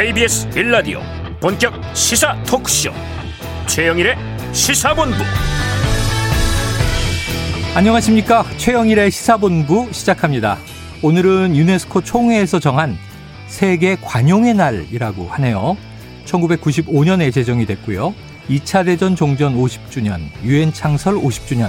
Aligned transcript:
KBS 0.00 0.48
빌라디오 0.48 1.02
본격 1.40 1.74
시사 1.94 2.34
토크쇼. 2.44 2.90
최영일의 3.66 4.16
시사본부. 4.50 5.14
안녕하십니까? 7.74 8.46
최영일의 8.56 9.10
시사본부 9.10 9.92
시작합니다. 9.92 10.56
오늘은 11.02 11.54
유네스코 11.54 12.00
총회에서 12.00 12.60
정한 12.60 12.96
세계 13.46 13.96
관용의 13.96 14.54
날이라고 14.54 15.26
하네요. 15.32 15.76
1995년에 16.24 17.30
제정이 17.30 17.66
됐고요. 17.66 18.14
2차 18.48 18.86
대전 18.86 19.14
종전 19.14 19.54
50주년 19.54 20.20
유엔 20.42 20.72
창설 20.72 21.16
50주년 21.16 21.68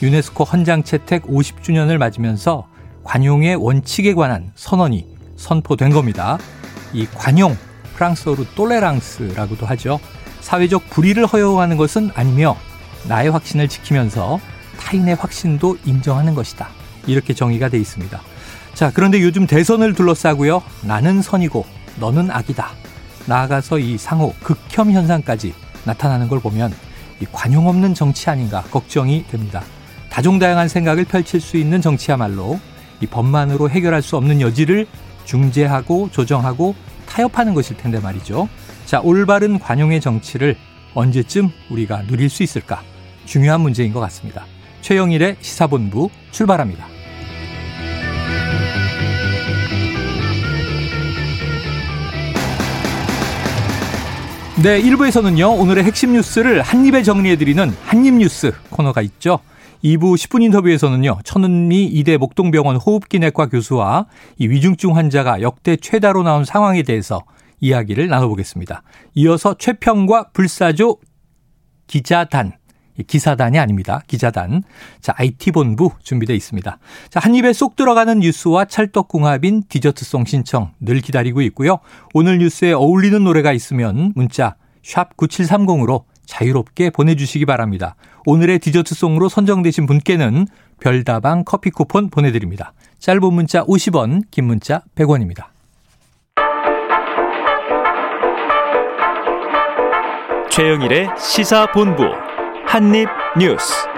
유네스코 0.00 0.44
헌장 0.44 0.84
채택 0.84 1.24
50주년을 1.24 1.98
맞으면서 1.98 2.68
관용의 3.02 3.56
원칙에 3.56 4.14
관한 4.14 4.52
선언이 4.54 5.04
선포된 5.34 5.90
겁니다. 5.90 6.38
이 6.92 7.06
관용, 7.06 7.56
프랑스어로 8.02 8.44
똘레랑스라고도 8.56 9.64
하죠. 9.66 10.00
사회적 10.40 10.90
불의를 10.90 11.24
허용하는 11.26 11.76
것은 11.76 12.10
아니며 12.14 12.56
나의 13.06 13.30
확신을 13.30 13.68
지키면서 13.68 14.40
타인의 14.78 15.14
확신도 15.14 15.78
인정하는 15.84 16.34
것이다. 16.34 16.68
이렇게 17.06 17.32
정의가 17.32 17.68
돼 17.68 17.78
있습니다. 17.78 18.20
자, 18.74 18.90
그런데 18.92 19.22
요즘 19.22 19.46
대선을 19.46 19.94
둘러싸고요. 19.94 20.62
나는 20.82 21.22
선이고 21.22 21.64
너는 22.00 22.30
악이다. 22.30 22.70
나아가서 23.26 23.78
이 23.78 23.96
상호 23.98 24.34
극혐 24.42 24.90
현상까지 24.90 25.54
나타나는 25.84 26.28
걸 26.28 26.40
보면 26.40 26.74
이 27.20 27.26
관용 27.30 27.68
없는 27.68 27.94
정치 27.94 28.28
아닌가 28.30 28.62
걱정이 28.62 29.26
됩니다. 29.28 29.62
다종다양한 30.10 30.66
생각을 30.66 31.04
펼칠 31.04 31.40
수 31.40 31.56
있는 31.56 31.80
정치야말로 31.80 32.58
이 33.00 33.06
법만으로 33.06 33.70
해결할 33.70 34.02
수 34.02 34.16
없는 34.16 34.40
여지를 34.40 34.86
중재하고 35.24 36.08
조정하고 36.10 36.74
타협하는 37.12 37.52
것일 37.52 37.76
텐데 37.76 38.00
말이죠. 38.00 38.48
자, 38.86 39.00
올바른 39.00 39.58
관용의 39.58 40.00
정치를 40.00 40.56
언제쯤 40.94 41.50
우리가 41.70 42.06
누릴 42.06 42.30
수 42.30 42.42
있을까? 42.42 42.82
중요한 43.26 43.60
문제인 43.60 43.92
것 43.92 44.00
같습니다. 44.00 44.46
최영일의 44.80 45.36
시사본부 45.40 46.08
출발합니다. 46.30 46.86
네, 54.62 54.80
1부에서는요, 54.80 55.58
오늘의 55.58 55.84
핵심 55.84 56.12
뉴스를 56.12 56.62
한입에 56.62 57.02
정리해드리는 57.02 57.74
한입뉴스 57.84 58.52
코너가 58.70 59.02
있죠. 59.02 59.40
2부 59.84 60.14
10분 60.14 60.42
인터뷰에서는요, 60.42 61.18
천은미 61.24 61.86
이대 61.86 62.16
목동병원 62.16 62.76
호흡기내과 62.76 63.46
교수와 63.46 64.06
이 64.38 64.48
위중증 64.48 64.96
환자가 64.96 65.42
역대 65.42 65.76
최다로 65.76 66.22
나온 66.22 66.44
상황에 66.44 66.82
대해서 66.82 67.22
이야기를 67.60 68.08
나눠보겠습니다. 68.08 68.82
이어서 69.14 69.54
최평과 69.58 70.30
불사조 70.32 70.98
기자단, 71.86 72.52
기사단이 73.06 73.58
아닙니다. 73.58 74.02
기자단. 74.06 74.62
자, 75.00 75.14
IT본부 75.16 75.92
준비되어 76.02 76.36
있습니다. 76.36 76.78
자, 77.10 77.20
한 77.20 77.34
입에 77.34 77.52
쏙 77.52 77.76
들어가는 77.76 78.18
뉴스와 78.20 78.66
찰떡궁합인 78.66 79.64
디저트송 79.68 80.24
신청 80.26 80.72
늘 80.80 81.00
기다리고 81.00 81.40
있고요. 81.42 81.78
오늘 82.14 82.38
뉴스에 82.38 82.72
어울리는 82.72 83.22
노래가 83.22 83.52
있으면 83.52 84.12
문자 84.14 84.56
샵 84.82 85.16
9730으로 85.16 86.04
자유롭게 86.26 86.90
보내주시기 86.90 87.46
바랍니다. 87.46 87.96
오늘의 88.26 88.58
디저트송으로 88.60 89.28
선정되신 89.28 89.86
분께는 89.86 90.46
별다방 90.80 91.44
커피 91.44 91.70
쿠폰 91.70 92.10
보내드립니다. 92.10 92.72
짧은 92.98 93.32
문자 93.32 93.64
50원, 93.64 94.22
긴 94.30 94.46
문자 94.46 94.82
100원입니다. 94.94 95.46
최영일의 100.50 101.08
시사본부 101.18 102.04
한입뉴스 102.66 103.92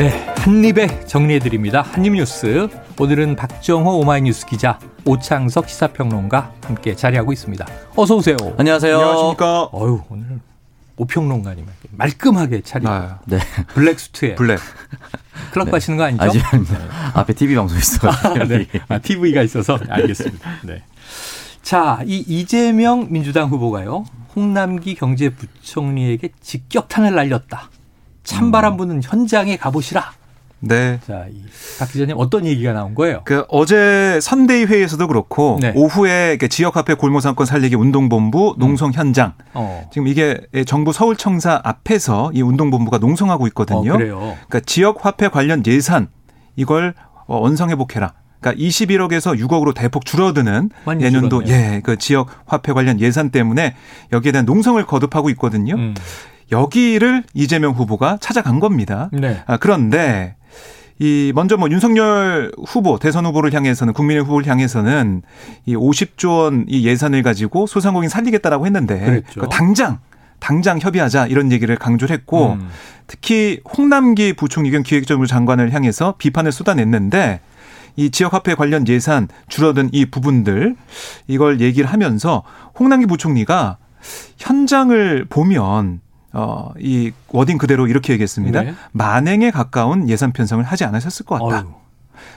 네, 0.00 0.08
한입에 0.38 1.04
정리해드립니다. 1.04 1.82
한입뉴스. 1.82 2.68
오늘은 2.98 3.36
박정호 3.36 3.98
오마이뉴스 3.98 4.46
기자, 4.46 4.78
오창석 5.04 5.68
시사평론가 5.68 6.52
함께 6.64 6.94
자리하고 6.94 7.32
있습니다. 7.32 7.66
어서 7.96 8.16
오세요. 8.16 8.36
안녕하세요. 8.58 8.96
안녕하십니까. 8.96 9.64
어유 9.72 10.02
오늘 10.08 10.40
오평론가님 10.96 11.66
말끔하게 11.92 12.60
차리고 12.60 12.90
아, 12.90 13.20
네. 13.24 13.38
블랙 13.74 13.98
수트에 13.98 14.34
블랙. 14.34 14.58
클럽 15.52 15.64
네. 15.66 15.70
가시는 15.70 15.96
거 15.96 16.04
아니죠? 16.04 16.22
아직 16.22 16.42
앞에 17.14 17.32
TV 17.32 17.54
방송 17.56 17.78
있어. 17.78 18.08
아, 18.08 18.34
네. 18.46 18.66
아, 18.88 18.98
TV가 18.98 19.42
있어서 19.42 19.78
알겠습니다. 19.88 20.50
네. 20.64 20.82
자, 21.62 22.00
이 22.04 22.18
이재명 22.26 23.08
민주당 23.10 23.48
후보가요. 23.48 24.04
홍남기 24.36 24.94
경제부총리에게 24.94 26.30
직격탄을 26.40 27.14
날렸다. 27.14 27.70
찬바람 28.22 28.76
부는 28.76 29.02
현장에 29.02 29.56
가보시라. 29.56 30.12
네. 30.60 31.00
자, 31.06 31.26
이박 31.28 31.90
기자님 31.90 32.16
어떤 32.18 32.46
얘기가 32.46 32.72
나온 32.72 32.94
거예요? 32.94 33.22
그 33.24 33.44
어제 33.48 34.18
선대위 34.20 34.66
회의에서도 34.66 35.06
그렇고 35.06 35.58
네. 35.60 35.72
오후에 35.74 36.36
그 36.38 36.48
지역화폐 36.48 36.94
골모상권 36.94 37.46
살리기 37.46 37.74
운동본부 37.76 38.56
농성 38.58 38.92
현장 38.92 39.34
어. 39.54 39.88
지금 39.92 40.06
이게 40.06 40.40
정부 40.66 40.92
서울청사 40.92 41.60
앞에서 41.64 42.30
이 42.34 42.42
운동본부가 42.42 42.98
농성하고 42.98 43.46
있거든요. 43.48 43.94
어, 43.94 43.96
그래요. 43.96 44.18
그러니까 44.48 44.60
지역화폐 44.60 45.28
관련 45.28 45.62
예산 45.66 46.08
이걸 46.56 46.94
어, 47.26 47.38
원상 47.38 47.70
회복해라. 47.70 48.12
그러니까 48.40 48.62
21억에서 48.62 49.38
6억으로 49.38 49.74
대폭 49.74 50.04
줄어드는 50.04 50.70
내년도. 50.98 51.42
예, 51.46 51.80
그 51.84 51.96
지역 51.96 52.28
화폐 52.46 52.72
관련 52.72 52.98
예산 53.00 53.30
때문에 53.30 53.76
여기에 54.12 54.32
대한 54.32 54.46
농성을 54.46 54.84
거듭하고 54.84 55.30
있거든요. 55.30 55.74
음. 55.74 55.94
여기를 56.50 57.22
이재명 57.34 57.72
후보가 57.72 58.18
찾아간 58.20 58.58
겁니다. 58.58 59.08
네. 59.12 59.42
아, 59.46 59.56
그런데 59.56 60.36
이 61.00 61.32
먼저 61.34 61.56
뭐 61.56 61.70
윤석열 61.70 62.52
후보 62.66 62.98
대선 62.98 63.24
후보를 63.24 63.54
향해서는 63.54 63.94
국민의 63.94 64.22
후보를 64.22 64.46
향해서는 64.46 65.22
이 65.64 65.74
50조 65.74 66.38
원 66.38 66.66
이 66.68 66.86
예산을 66.86 67.22
가지고 67.22 67.66
소상공인 67.66 68.10
살리겠다라고 68.10 68.66
했는데 68.66 69.00
그랬죠. 69.00 69.40
그 69.40 69.48
당장 69.48 69.98
당장 70.40 70.78
협의하자 70.78 71.26
이런 71.26 71.52
얘기를 71.52 71.74
강조를 71.76 72.14
했고 72.14 72.52
음. 72.52 72.68
특히 73.06 73.60
홍남기 73.76 74.34
부총리 74.34 74.70
겸 74.70 74.82
기획재정부 74.82 75.26
장관을 75.26 75.72
향해서 75.72 76.14
비판을 76.18 76.52
쏟아냈는데 76.52 77.40
이 77.96 78.10
지역화폐 78.10 78.54
관련 78.54 78.86
예산 78.88 79.28
줄어든 79.48 79.88
이 79.92 80.04
부분들 80.06 80.76
이걸 81.28 81.60
얘기를 81.60 81.90
하면서 81.90 82.42
홍남기 82.78 83.06
부총리가 83.06 83.78
현장을 84.38 85.26
보면 85.30 86.00
어, 86.32 86.72
이 86.78 87.12
워딩 87.28 87.58
그대로 87.58 87.86
이렇게 87.86 88.12
얘기했습니다. 88.12 88.62
네. 88.62 88.74
만행에 88.92 89.50
가까운 89.50 90.08
예산 90.08 90.32
편성을 90.32 90.62
하지 90.64 90.84
않으셨을 90.84 91.26
것 91.26 91.38
같다. 91.38 91.66
어휴. 91.66 91.74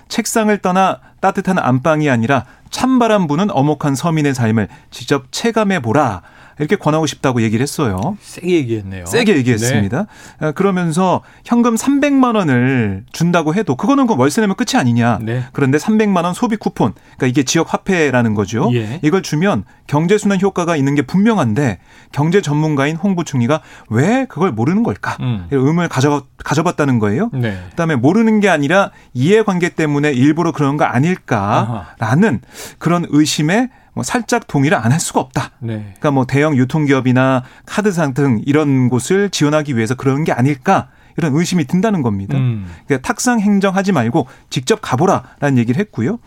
책상을 0.07 0.55
떠나 0.59 0.99
따뜻한 1.19 1.59
안방이 1.59 2.09
아니라 2.09 2.45
찬바람 2.69 3.27
부는 3.27 3.51
어목한 3.51 3.95
서민의 3.95 4.33
삶을 4.33 4.67
직접 4.91 5.31
체감해 5.31 5.81
보라. 5.81 6.21
이렇게 6.59 6.75
권하고 6.75 7.05
싶다고 7.05 7.41
얘기를 7.41 7.61
했어요. 7.63 8.17
세게 8.21 8.55
얘기했네요. 8.55 9.05
세게 9.05 9.35
얘기했습니다. 9.37 10.05
어, 10.39 10.51
그러면서 10.53 11.21
현금 11.45 11.75
300만 11.75 12.35
원을 12.35 13.03
준다고 13.11 13.55
해도 13.55 13.75
그거는 13.75 14.07
그 14.07 14.15
월세 14.17 14.41
내면 14.41 14.55
끝이 14.55 14.79
아니냐. 14.79 15.19
네. 15.21 15.43
그런데 15.51 15.77
300만 15.77 16.23
원 16.23 16.33
소비 16.33 16.55
쿠폰, 16.57 16.93
그러니까 16.93 17.27
이게 17.27 17.43
지역 17.43 17.73
화폐라는 17.73 18.33
거죠. 18.33 18.69
예. 18.73 18.99
이걸 19.03 19.21
주면 19.23 19.63
경제 19.87 20.17
순환 20.17 20.39
효과가 20.39 20.75
있는 20.75 20.95
게 20.95 21.01
분명한데 21.01 21.79
경제 22.11 22.41
전문가인 22.41 22.95
홍 22.95 23.15
부총리가 23.15 23.61
왜 23.89 24.25
그걸 24.29 24.51
모르는 24.51 24.83
걸까? 24.83 25.17
음. 25.21 25.47
의문을 25.51 25.89
가져 25.89 26.23
가져봤다는 26.43 26.99
거예요. 26.99 27.29
네. 27.33 27.57
그다음에 27.71 27.95
모르는 27.95 28.39
게 28.39 28.49
아니라 28.49 28.91
이해관계 29.13 29.69
때문에 29.69 30.11
일부러 30.11 30.51
그런 30.51 30.77
거 30.77 30.85
아닐까라는 30.85 32.41
그런 32.77 33.05
의심에 33.09 33.69
뭐 33.93 34.03
살짝 34.03 34.47
동의를 34.47 34.77
안 34.77 34.91
할 34.91 34.99
수가 34.99 35.19
없다. 35.19 35.51
네. 35.59 35.77
그러니까 35.83 36.11
뭐 36.11 36.25
대형 36.25 36.55
유통기업이나 36.57 37.43
카드상 37.65 38.13
등 38.13 38.41
이런 38.45 38.89
곳을 38.89 39.29
지원하기 39.29 39.75
위해서 39.75 39.95
그런 39.95 40.23
게 40.23 40.31
아닐까 40.31 40.89
이런 41.17 41.35
의심이 41.35 41.65
든다는 41.65 42.01
겁니다. 42.01 42.37
음. 42.37 42.67
그러니까 42.87 43.07
탁상 43.07 43.39
행정하지 43.39 43.91
말고 43.91 44.27
직접 44.49 44.79
가보라라는 44.81 45.57
얘기를 45.57 45.79
했고요. 45.79 46.19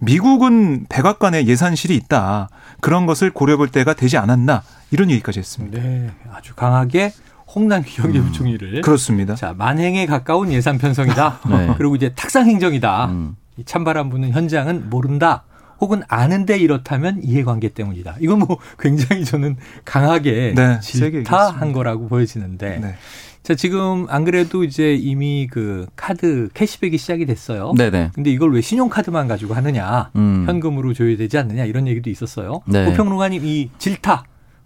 미국은 0.00 0.86
백악관에 0.88 1.46
예산실이 1.46 1.94
있다. 1.94 2.48
그런 2.80 3.06
것을 3.06 3.30
고려볼 3.30 3.68
때가 3.68 3.94
되지 3.94 4.16
않았나 4.18 4.62
이런 4.90 5.10
얘기까지 5.10 5.38
했습니다. 5.38 5.78
네. 5.80 6.10
아주 6.32 6.54
강하게 6.54 7.12
홍남기 7.54 7.94
경제부총리를 7.96 8.80
그렇습니다. 8.80 9.34
자, 9.36 9.54
만행에 9.56 10.06
가까운 10.06 10.50
예산 10.52 10.78
편성이다. 10.78 11.40
네. 11.50 11.74
그리고 11.78 11.94
이제 11.94 12.12
탁상 12.14 12.46
행정이다. 12.48 13.06
음. 13.06 13.36
이 13.58 13.64
찬바람 13.64 14.10
부는 14.10 14.30
현장은 14.32 14.90
모른다. 14.90 15.44
혹은 15.82 16.02
아는데 16.06 16.56
이렇다면 16.58 17.22
이해관계 17.24 17.70
때문이다. 17.70 18.16
이건 18.20 18.38
뭐 18.38 18.58
굉장히 18.78 19.24
저는 19.24 19.56
강하게 19.84 20.54
네, 20.56 20.78
질타한. 20.80 21.72
거라고 21.72 22.06
보여지는데 22.06 22.78
네. 22.78 22.94
자, 23.42 23.56
지금 23.56 24.06
안 24.08 24.24
그래도 24.24 24.62
이제 24.62 24.94
이미 24.94 25.48
그 25.50 25.86
카드 25.96 26.48
캐시백이 26.54 26.96
시작이 26.96 27.26
됐어요. 27.26 27.74
네네. 27.76 28.12
근데 28.14 28.30
이걸 28.30 28.54
왜 28.54 28.60
신용카드만 28.60 29.26
가지고 29.26 29.54
하느냐. 29.54 30.10
음. 30.14 30.44
현금으로 30.46 30.94
줘야 30.94 31.16
되지 31.16 31.36
않느냐. 31.38 31.64
이런 31.64 31.88
얘기도 31.88 32.08
있었어요. 32.10 32.60
네. 32.66 32.84
고평론가님 32.84 33.44
이 33.44 33.70
질타 33.78 34.22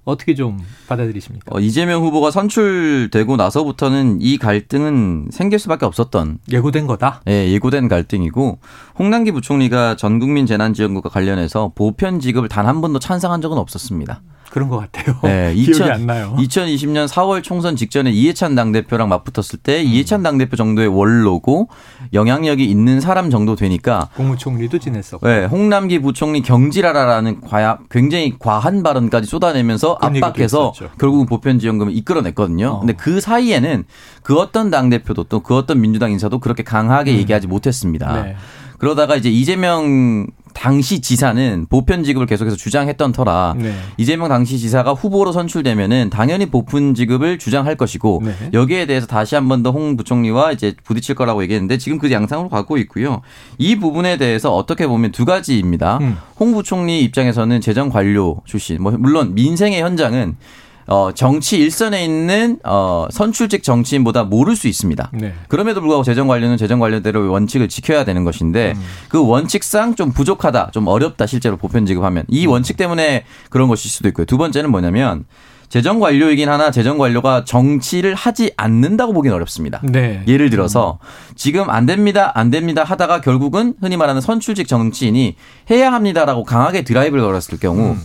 어떻게 0.06 0.34
좀 0.34 0.58
받아들이십니까? 0.88 1.46
어, 1.54 1.60
이재명 1.60 2.02
후보가 2.02 2.30
선출되고 2.30 3.36
나서부터는 3.36 4.18
이 4.20 4.38
갈등은 4.38 5.28
생길 5.32 5.58
수밖에 5.58 5.84
없었던 5.84 6.38
예고된 6.50 6.86
거다. 6.86 7.22
예, 7.28 7.50
예고된 7.50 7.88
갈등이고 7.88 8.58
홍남기 8.98 9.32
부총리가 9.32 9.96
전국민 9.96 10.46
재난지원금과 10.46 11.08
관련해서 11.08 11.72
보편 11.74 12.20
지급을 12.20 12.48
단 12.48 12.66
한 12.66 12.80
번도 12.80 12.98
찬성한 12.98 13.40
적은 13.40 13.58
없었습니다. 13.58 14.22
그런 14.50 14.68
것 14.68 14.78
같아요. 14.78 15.16
네, 15.22 15.52
기억이 15.54 15.72
2000안 15.72 16.04
나요. 16.06 16.34
2020년 16.38 17.06
4월 17.08 17.42
총선 17.42 17.76
직전에 17.76 18.10
이해찬 18.10 18.54
당대표랑 18.54 19.08
맞붙었을 19.08 19.58
때 19.58 19.82
이해찬 19.82 20.22
당대표 20.22 20.56
정도의 20.56 20.88
원로고 20.88 21.68
영향력이 22.14 22.64
있는 22.64 23.00
사람 23.00 23.28
정도 23.28 23.54
되니까 23.54 24.08
국무총리도 24.14 24.78
지냈었고. 24.78 25.26
네, 25.26 25.44
홍남기 25.44 25.98
부총리 26.00 26.40
경질하라라는 26.42 27.42
과, 27.42 27.78
굉장히 27.90 28.34
과한 28.38 28.82
발언까지 28.82 29.28
쏟아내면서 29.28 29.95
얘기도 30.04 30.26
압박해서. 30.26 30.72
결국은 30.98 31.26
보편 31.26 31.58
지원금을 31.58 31.96
이끌어냈거든요. 31.96 32.66
어. 32.68 32.78
근데 32.80 32.92
그 32.94 33.20
사이에는 33.20 33.84
그 34.22 34.36
어떤 34.38 34.70
당 34.70 34.90
대표도 34.90 35.24
또 35.24 35.40
그 35.40 35.54
어떤 35.56 35.80
민주당 35.80 36.10
인사도 36.10 36.38
그렇게 36.40 36.62
강하게 36.62 37.16
얘기하지 37.18 37.46
못했습니다. 37.46 38.22
네. 38.22 38.36
그러다가 38.78 39.16
이제 39.16 39.30
이재명 39.30 40.26
당시 40.56 41.00
지사는 41.00 41.66
보편 41.68 42.02
지급을 42.02 42.26
계속해서 42.26 42.56
주장했던 42.56 43.12
터라 43.12 43.54
네. 43.58 43.74
이재명 43.98 44.28
당시 44.28 44.58
지사가 44.58 44.94
후보로 44.94 45.30
선출되면은 45.32 46.08
당연히 46.10 46.46
보편 46.46 46.94
지급을 46.94 47.38
주장할 47.38 47.76
것이고 47.76 48.22
네. 48.24 48.34
여기에 48.54 48.86
대해서 48.86 49.06
다시 49.06 49.34
한 49.34 49.48
번 49.48 49.62
더 49.62 49.70
홍 49.70 49.96
부총리와 49.98 50.52
이제 50.52 50.74
부딪힐 50.82 51.14
거라고 51.14 51.42
얘기했는데 51.42 51.76
지금 51.76 51.98
그 51.98 52.10
양상으로 52.10 52.48
가고 52.48 52.78
있고요. 52.78 53.20
이 53.58 53.76
부분에 53.76 54.16
대해서 54.16 54.54
어떻게 54.56 54.86
보면 54.86 55.12
두 55.12 55.24
가지입니다. 55.26 55.98
음. 56.00 56.16
홍 56.40 56.52
부총리 56.54 57.02
입장에서는 57.02 57.60
재정 57.60 57.90
관료 57.90 58.40
출신, 58.46 58.82
뭐 58.82 58.92
물론 58.92 59.34
민생의 59.34 59.82
현장은 59.82 60.36
어 60.86 61.10
정치 61.14 61.58
일선에 61.58 62.04
있는 62.04 62.58
어 62.64 63.06
선출직 63.10 63.62
정치인보다 63.62 64.24
모를 64.24 64.54
수 64.54 64.68
있습니다. 64.68 65.10
네. 65.14 65.34
그럼에도 65.48 65.80
불구하고 65.80 66.04
재정 66.04 66.28
관료는 66.28 66.56
재정 66.56 66.78
관료대로 66.78 67.30
원칙을 67.30 67.68
지켜야 67.68 68.04
되는 68.04 68.24
것인데 68.24 68.74
음. 68.76 68.82
그 69.08 69.26
원칙상 69.26 69.96
좀 69.96 70.12
부족하다, 70.12 70.70
좀 70.72 70.86
어렵다 70.86 71.26
실제로 71.26 71.56
보편 71.56 71.86
지급하면 71.86 72.22
음. 72.22 72.26
이 72.28 72.46
원칙 72.46 72.76
때문에 72.76 73.24
그런 73.50 73.68
것일 73.68 73.90
수도 73.90 74.08
있고요. 74.08 74.26
두 74.26 74.38
번째는 74.38 74.70
뭐냐면 74.70 75.24
재정 75.68 75.98
관료이긴 75.98 76.48
하나 76.48 76.70
재정 76.70 76.98
관료가 76.98 77.44
정치를 77.44 78.14
하지 78.14 78.52
않는다고 78.56 79.12
보기는 79.12 79.34
어렵습니다. 79.34 79.80
네. 79.82 80.22
예를 80.28 80.50
들어서 80.50 80.98
지금 81.34 81.70
안 81.70 81.86
됩니다, 81.86 82.30
안 82.34 82.50
됩니다 82.50 82.84
하다가 82.84 83.20
결국은 83.20 83.74
흔히 83.80 83.96
말하는 83.96 84.20
선출직 84.20 84.68
정치인이 84.68 85.34
해야 85.70 85.92
합니다라고 85.92 86.44
강하게 86.44 86.82
드라이브를 86.82 87.24
걸었을 87.24 87.58
경우 87.58 87.90
음. 87.90 88.02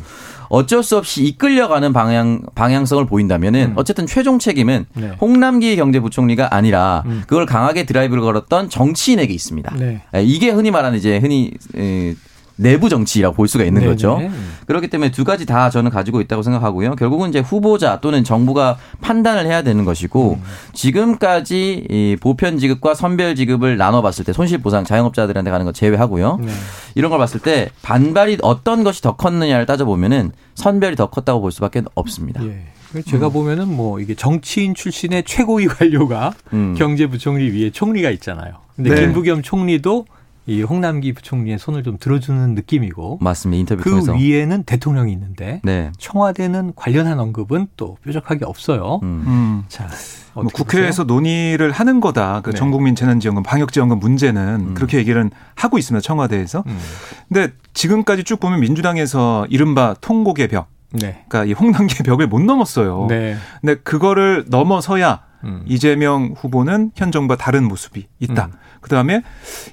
어쩔 0.52 0.84
수 0.84 0.98
없이 0.98 1.24
이끌려가는 1.24 1.94
방향 1.94 2.42
방향성을 2.56 3.06
보인다면은 3.06 3.74
어쨌든 3.78 4.06
최종 4.06 4.38
책임은 4.38 4.86
음. 4.98 5.02
네. 5.02 5.12
홍남기 5.22 5.78
경제부총리가 5.78 6.54
아니라 6.54 7.04
음. 7.06 7.24
그걸 7.26 7.46
강하게 7.46 7.86
드라이브를 7.86 8.22
걸었던 8.22 8.70
정치인에게 8.70 9.34
있습니다. 9.34 9.74
네. 9.78 10.02
예, 10.14 10.24
이게 10.24 10.50
흔히 10.50 10.70
말하는 10.70 10.98
이제 10.98 11.20
흔히 11.20 11.52
에, 11.78 12.16
내부 12.62 12.90
정치라고 12.90 13.36
볼 13.36 13.48
수가 13.48 13.64
있는 13.64 13.82
네네. 13.82 13.92
거죠. 13.92 14.22
그렇기 14.68 14.88
때문에 14.88 15.12
두 15.12 15.24
가지 15.24 15.46
다 15.46 15.70
저는 15.70 15.90
가지고 15.90 16.22
있다고 16.22 16.44
생각하고요. 16.44 16.96
결국은 16.96 17.30
이제 17.30 17.40
후보자 17.40 18.00
또는 18.00 18.24
정부가 18.24 18.78
판단을 19.02 19.48
해야 19.48 19.64
되는 19.64 19.84
것이고 19.84 20.34
음. 20.34 20.44
지금까지 20.74 21.88
이 21.90 22.18
보편 22.22 22.58
지급과 22.60 22.94
선별 22.94 23.36
지급을 23.36 23.78
나눠봤을 23.78 24.26
때 24.26 24.34
손실 24.34 24.60
보상 24.60 24.84
자영업자들한테 24.84 25.50
가는 25.50 25.66
거 25.66 25.72
제외하고요. 25.72 26.38
네. 26.42 26.52
이런 26.96 27.10
걸 27.10 27.20
봤을 27.20 27.40
때 27.40 27.70
반발이 27.82 28.38
어떤 28.44 28.84
것이 28.84 29.02
더 29.02 29.16
컸느냐를 29.16 29.66
따져보면은 29.66 30.32
선별이 30.56 30.96
더 30.96 31.10
컸다고 31.10 31.42
볼 31.42 31.52
수밖에 31.52 31.82
없습니다. 31.96 32.44
예. 32.46 32.66
제가 33.06 33.30
보면은 33.30 33.74
뭐 33.74 34.00
이게 34.00 34.16
정치인 34.16 34.76
출신의 34.76 35.24
최고위 35.26 35.68
관료가 35.68 36.34
음. 36.54 36.76
경제부총리 36.78 37.50
위에 37.52 37.72
총리가 37.72 38.10
있잖아요. 38.12 38.56
근데 38.76 38.94
네. 38.94 39.02
김부겸 39.02 39.42
총리도 39.42 40.06
이 40.46 40.62
홍남기 40.64 41.14
부총리의 41.14 41.60
손을 41.60 41.84
좀 41.84 41.98
들어주는 42.00 42.56
느낌이고 42.56 43.20
맞습니다. 43.22 43.60
인터뷰 43.60 43.84
그 43.84 43.90
통해서. 43.90 44.14
위에는 44.14 44.64
대통령이 44.64 45.12
있는데 45.12 45.62
네. 45.64 45.92
청와대는 45.98 46.74
관련한 46.76 47.20
언급은 47.20 47.68
또 47.78 47.98
뾰족하게 48.04 48.46
없어요. 48.46 49.00
음. 49.04 49.24
음. 49.28 49.64
자, 49.68 49.88
뭐 50.34 50.46
어떻게 50.46 50.64
국회에서 50.64 51.04
논의를 51.04 51.72
하는 51.72 52.00
거다. 52.00 52.42
그 52.42 52.52
네. 52.52 52.58
전국민 52.58 52.96
재난지원금, 52.96 53.44
방역지원금 53.44 54.00
문제는 54.00 54.70
음. 54.70 54.74
그렇게 54.74 54.98
얘기를 54.98 55.30
하고 55.56 55.78
있습니다. 55.78 56.02
청와대에서. 56.02 56.62
보세요? 56.62 56.64
음. 56.68 56.80
근데 57.28 57.54
지금까지 57.74 58.24
쭉 58.24 58.40
보면 58.40 58.60
민주당에서 58.60 59.46
이른바 59.50 59.96
통곡의 60.02 60.50
벽, 60.50 60.68
네. 60.92 61.24
그러니까 61.28 61.46
이 61.46 61.54
홍단계 61.54 62.04
벽을 62.04 62.28
못 62.28 62.42
넘었어요. 62.42 63.08
네. 63.10 63.36
근데 63.62 63.76
그거를 63.76 64.46
넘어서야 64.50 65.22
음. 65.44 65.64
이재명 65.66 66.34
후보는 66.38 66.92
현 66.96 67.12
정부와 67.12 67.38
다른 67.38 67.64
모습이 67.68 68.08
있다. 68.20 68.48
음. 68.48 68.52
그다음에 68.82 69.22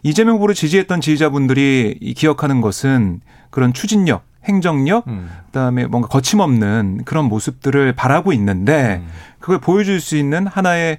이재명 0.02 0.36
후보를 0.36 0.54
지지했던 0.54 1.00
지지자분들이 1.00 1.98
이 2.00 2.14
기억하는 2.14 2.60
것은 2.60 3.20
그런 3.50 3.72
추진력, 3.72 4.22
행정력, 4.44 5.06
음. 5.08 5.28
그다음에 5.46 5.86
뭔가 5.86 6.08
거침없는 6.08 7.02
그런 7.04 7.24
모습들을 7.26 7.92
바라고 7.94 8.32
있는데 8.32 9.02
음. 9.02 9.08
그걸 9.40 9.60
보여줄 9.60 10.00
수 10.00 10.16
있는 10.16 10.46
하나의 10.46 10.98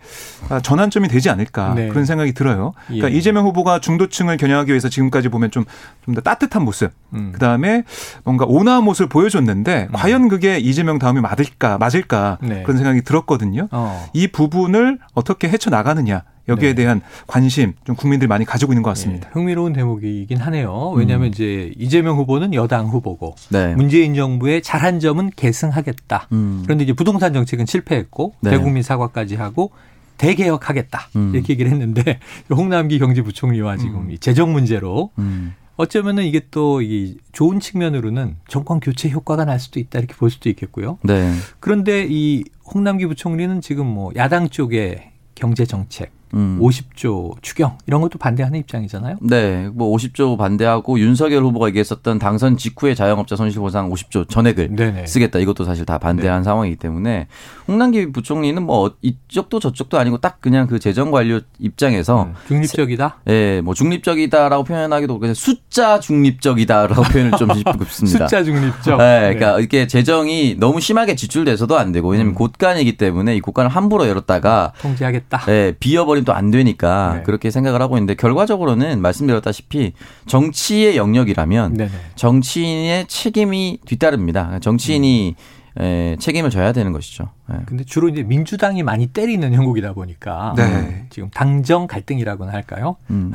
아, 0.49 0.59
전환점이 0.59 1.07
되지 1.07 1.29
않을까 1.29 1.73
네. 1.75 1.87
그런 1.89 2.05
생각이 2.05 2.31
들어요. 2.33 2.73
그러니까 2.87 3.11
예. 3.11 3.15
이재명 3.15 3.45
후보가 3.45 3.79
중도층을 3.79 4.37
겨냥하기 4.37 4.71
위해서 4.71 4.87
지금까지 4.89 5.29
보면 5.29 5.51
좀 5.51 5.65
좀 6.05 6.15
더 6.15 6.21
따뜻한 6.21 6.63
모습, 6.63 6.91
음. 7.13 7.31
그다음에 7.33 7.83
뭔가 8.23 8.45
온화한 8.47 8.83
모습을 8.83 9.09
보여줬는데 9.09 9.89
과연 9.93 10.27
그게 10.29 10.57
이재명 10.57 10.97
다음에 10.97 11.21
맞을까 11.21 11.77
맞을까 11.77 12.39
네. 12.41 12.63
그런 12.63 12.77
생각이 12.77 13.01
들었거든요. 13.01 13.67
어. 13.71 14.09
이 14.13 14.27
부분을 14.27 14.97
어떻게 15.13 15.49
헤쳐 15.49 15.69
나가느냐 15.69 16.23
여기에 16.49 16.69
네. 16.69 16.75
대한 16.75 17.01
관심 17.27 17.73
좀 17.83 17.95
국민들이 17.95 18.27
많이 18.27 18.45
가지고 18.45 18.73
있는 18.73 18.83
것 18.83 18.89
같습니다. 18.91 19.27
예, 19.29 19.31
흥미로운 19.33 19.73
대목이긴 19.73 20.37
하네요. 20.37 20.91
왜냐하면 20.91 21.27
음. 21.27 21.31
이제 21.31 21.71
이재명 21.77 22.17
후보는 22.17 22.53
여당 22.53 22.87
후보고 22.87 23.35
네. 23.49 23.73
문재인 23.75 24.13
정부의 24.15 24.61
잘한 24.61 24.99
점은 24.99 25.31
계승하겠다. 25.35 26.27
음. 26.31 26.61
그런데 26.63 26.83
이제 26.83 26.93
부동산 26.93 27.33
정책은 27.33 27.65
실패했고 27.65 28.33
네. 28.41 28.51
대국민 28.51 28.83
사과까지 28.83 29.35
하고 29.35 29.71
대개혁하겠다 30.17 31.09
음. 31.15 31.31
이렇게 31.33 31.53
얘기를 31.53 31.71
했는데 31.71 32.19
홍남기 32.51 32.99
경제부총리와 32.99 33.77
지금 33.77 34.11
이 34.11 34.19
재정 34.19 34.51
문제로 34.51 35.11
음. 35.17 35.53
어쩌면은 35.77 36.25
이게 36.25 36.41
또 36.51 36.81
이 36.81 37.15
좋은 37.31 37.61
측면으로는 37.61 38.35
정권 38.49 38.81
교체 38.81 39.09
효과가 39.09 39.45
날 39.45 39.59
수도 39.59 39.79
있다 39.79 39.99
이렇게 39.99 40.13
볼 40.15 40.29
수도 40.29 40.49
있겠고요. 40.49 40.97
네. 41.03 41.31
그런데 41.61 42.05
이 42.09 42.43
홍남기 42.65 43.05
부총리는 43.05 43.61
지금 43.61 43.85
뭐 43.85 44.11
야당 44.17 44.49
쪽의 44.49 45.11
경제 45.35 45.65
정책 45.65 46.11
음. 46.33 46.59
50조 46.61 47.35
추경 47.41 47.77
이런 47.87 48.01
것도 48.01 48.19
반대하는 48.19 48.59
입장이잖아요. 48.59 49.17
네, 49.21 49.69
뭐 49.73 49.95
50조 49.95 50.37
반대하고 50.37 50.99
윤석열 50.99 51.43
후보가 51.43 51.67
얘기했었던 51.67 52.19
당선 52.19 52.57
직후에 52.57 52.93
자영업자 52.95 53.35
손실보상 53.35 53.89
50조 53.89 54.29
전액을 54.29 54.75
네네. 54.75 55.05
쓰겠다 55.07 55.39
이것도 55.39 55.65
사실 55.65 55.85
다 55.85 55.97
반대한 55.97 56.43
상황이기 56.43 56.75
때문에 56.77 57.27
홍남기 57.67 58.11
부총리는 58.11 58.61
뭐 58.63 58.95
이쪽도 59.01 59.59
저쪽도 59.59 59.97
아니고 59.99 60.17
딱 60.17 60.41
그냥 60.41 60.67
그 60.67 60.79
재정 60.79 61.11
관료 61.11 61.39
입장에서 61.59 62.23
음, 62.23 62.33
중립적이다. 62.47 63.19
예, 63.27 63.61
뭐 63.61 63.73
중립적이다라고 63.73 64.63
표현하기도 64.63 65.19
그냥 65.19 65.33
숫자 65.33 65.99
중립적이다라고 65.99 67.03
표현을 67.03 67.31
좀 67.37 67.53
짓고 67.53 67.83
싶습니다. 67.85 68.27
숫자 68.27 68.43
중립적. 68.43 68.97
네, 68.97 69.33
그러니까 69.33 69.59
이렇게 69.59 69.87
재정이 69.87 70.55
너무 70.59 70.79
심하게 70.79 71.15
지출돼서도 71.15 71.77
안 71.77 71.91
되고 71.91 72.09
왜냐면 72.09 72.33
음. 72.33 72.35
곳간이기 72.35 72.97
때문에 72.97 73.35
이 73.35 73.39
곳간을 73.39 73.69
함부로 73.69 74.07
열었다가 74.07 74.73
통제하겠다. 74.81 75.43
예, 75.49 75.75
비어버리 75.79 76.18
면또안 76.19 76.51
되니까 76.51 77.15
네. 77.17 77.23
그렇게 77.23 77.51
생각을 77.51 77.81
하고 77.81 77.97
있는데 77.97 78.15
결과적으로는 78.15 79.01
말씀드렸다시피 79.01 79.93
정치의 80.27 80.97
영역이라면 80.97 81.73
네네. 81.73 81.91
정치인의 82.15 83.07
책임이 83.07 83.79
뒤따릅니다. 83.85 84.59
정치인이 84.59 85.35
에, 85.79 86.17
책임을 86.19 86.49
져야 86.49 86.73
되는 86.73 86.91
것이죠. 86.91 87.29
예. 87.53 87.57
근데 87.65 87.83
주로 87.85 88.09
이제 88.09 88.23
민주당이 88.23 88.83
많이 88.83 89.07
때리는 89.07 89.53
형국이다 89.53 89.93
보니까 89.93 90.53
네. 90.57 91.05
지금 91.09 91.29
당정 91.29 91.87
갈등이라고나 91.87 92.51
할까요? 92.51 92.97
음. 93.11 93.31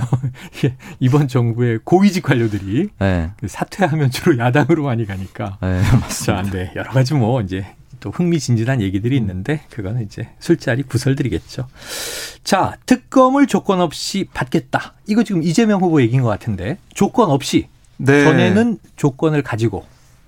이게 0.56 0.74
이번 1.00 1.28
정부의 1.28 1.80
고위직 1.84 2.24
관료들이 2.24 2.88
예. 3.00 3.30
그 3.38 3.48
사퇴하면 3.48 4.10
주로 4.10 4.36
야당으로 4.36 4.82
많이 4.84 5.06
가니까 5.06 5.58
예, 5.62 5.82
자, 5.82 5.96
맞습니다. 5.96 6.50
네. 6.50 6.72
여러 6.76 6.90
가지 6.90 7.14
뭐 7.14 7.40
이제 7.40 7.64
또 8.04 8.10
흥미진진한 8.10 8.82
얘기들이 8.82 9.16
있는데 9.16 9.62
그거는 9.70 10.02
이제 10.02 10.28
술자리 10.38 10.82
구설들이겠죠. 10.82 11.66
자, 12.44 12.76
특검을 12.84 13.46
조건 13.46 13.80
없이 13.80 14.28
받겠다. 14.34 14.92
이거 15.06 15.24
지금 15.24 15.42
이재명 15.42 15.80
후보 15.80 16.02
얘기인 16.02 16.20
것 16.20 16.28
같은데 16.28 16.76
조건 16.92 17.30
없이 17.30 17.68
네. 17.96 18.24
전에는 18.24 18.78
조건을 18.96 19.42
가지고 19.42 19.86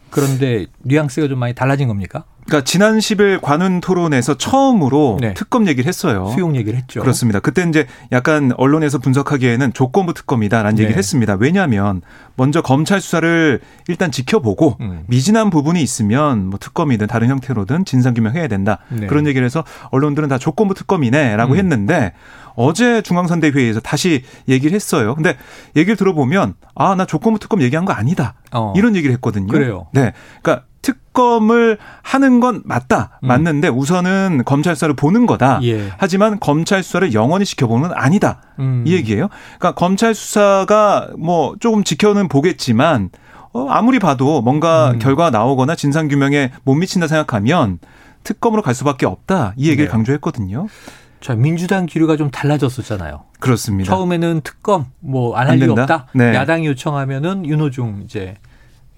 그런데 0.09 0.64
뉘앙스가 0.85 1.28
좀 1.28 1.38
많이 1.38 1.54
달라진 1.54 1.87
겁니까? 1.88 2.25
그러니까 2.46 2.64
지난 2.64 2.98
10일 2.98 3.40
관훈 3.40 3.80
토론에서 3.80 4.34
처음으로 4.34 5.18
네. 5.20 5.34
특검 5.34 5.66
얘기를 5.66 5.86
했어요. 5.88 6.30
수용 6.34 6.54
얘기를 6.56 6.78
했죠. 6.78 7.00
그렇습니다. 7.00 7.40
그때 7.40 7.64
이제 7.68 7.86
약간 8.12 8.52
언론에서 8.56 8.98
분석하기에는 8.98 9.72
조건부 9.72 10.14
특검이다라는 10.14 10.76
네. 10.76 10.82
얘기를 10.84 10.96
했습니다. 10.98 11.36
왜냐하면 11.40 12.02
먼저 12.36 12.62
검찰 12.62 13.00
수사를 13.00 13.60
일단 13.88 14.12
지켜보고 14.12 14.76
음. 14.80 15.02
미진한 15.08 15.50
부분이 15.50 15.82
있으면 15.82 16.46
뭐 16.46 16.58
특검이든 16.60 17.08
다른 17.08 17.28
형태로든 17.28 17.84
진상규명해야 17.84 18.46
된다. 18.48 18.78
네. 18.90 19.06
그런 19.06 19.26
얘기를 19.26 19.44
해서 19.44 19.64
언론들은 19.90 20.28
다 20.28 20.38
조건부 20.38 20.74
특검이네라고 20.74 21.54
음. 21.54 21.58
했는데 21.58 22.12
어제 22.54 23.02
중앙선대 23.02 23.48
회의에서 23.50 23.80
다시 23.80 24.22
얘기를 24.48 24.74
했어요. 24.74 25.14
근데 25.14 25.36
얘기를 25.76 25.96
들어보면 25.96 26.54
아 26.74 26.94
나 26.94 27.04
조건부 27.04 27.38
특검 27.38 27.60
얘기한 27.60 27.84
거 27.84 27.92
아니다. 27.92 28.34
어. 28.52 28.72
이런 28.76 28.96
얘기를 28.96 29.12
했거든요. 29.16 29.48
그래요. 29.48 29.88
네. 29.92 30.12
그러니까 30.42 30.64
특검을 30.86 31.78
하는 32.02 32.38
건 32.38 32.62
맞다. 32.64 33.18
음. 33.24 33.28
맞는데 33.28 33.68
우선은 33.68 34.42
검찰 34.44 34.76
수사를 34.76 34.94
보는 34.94 35.26
거다. 35.26 35.58
예. 35.64 35.90
하지만 35.98 36.38
검찰 36.38 36.82
수사를 36.84 37.12
영원히 37.12 37.44
지켜보는 37.44 37.88
건 37.88 37.98
아니다. 37.98 38.40
음. 38.60 38.84
이 38.86 38.92
얘기예요. 38.92 39.28
그러니까 39.58 39.72
검찰 39.72 40.14
수사가 40.14 41.08
뭐 41.18 41.56
조금 41.58 41.82
지켜는 41.82 42.28
보겠지만 42.28 43.10
어, 43.52 43.68
아무리 43.68 43.98
봐도 43.98 44.42
뭔가 44.42 44.92
음. 44.92 44.98
결과가 45.00 45.30
나오거나 45.30 45.74
진상 45.74 46.06
규명에 46.08 46.52
못 46.62 46.74
미친다 46.74 47.08
생각하면 47.08 47.78
특검으로 48.22 48.62
갈 48.62 48.74
수밖에 48.74 49.06
없다. 49.06 49.54
이 49.56 49.68
얘기를 49.68 49.86
네. 49.86 49.90
강조했거든요. 49.90 50.68
자, 51.20 51.34
민주당 51.34 51.86
기류가 51.86 52.16
좀 52.16 52.30
달라졌었잖아요. 52.30 53.24
그렇습니다. 53.40 53.90
처음에는 53.90 54.42
특검 54.44 54.86
뭐 55.00 55.34
안할안 55.36 55.58
일? 55.58 55.70
없다. 55.70 56.06
네. 56.14 56.34
야당이 56.34 56.66
요청하면은 56.66 57.46
윤호중 57.46 58.02
이제 58.04 58.36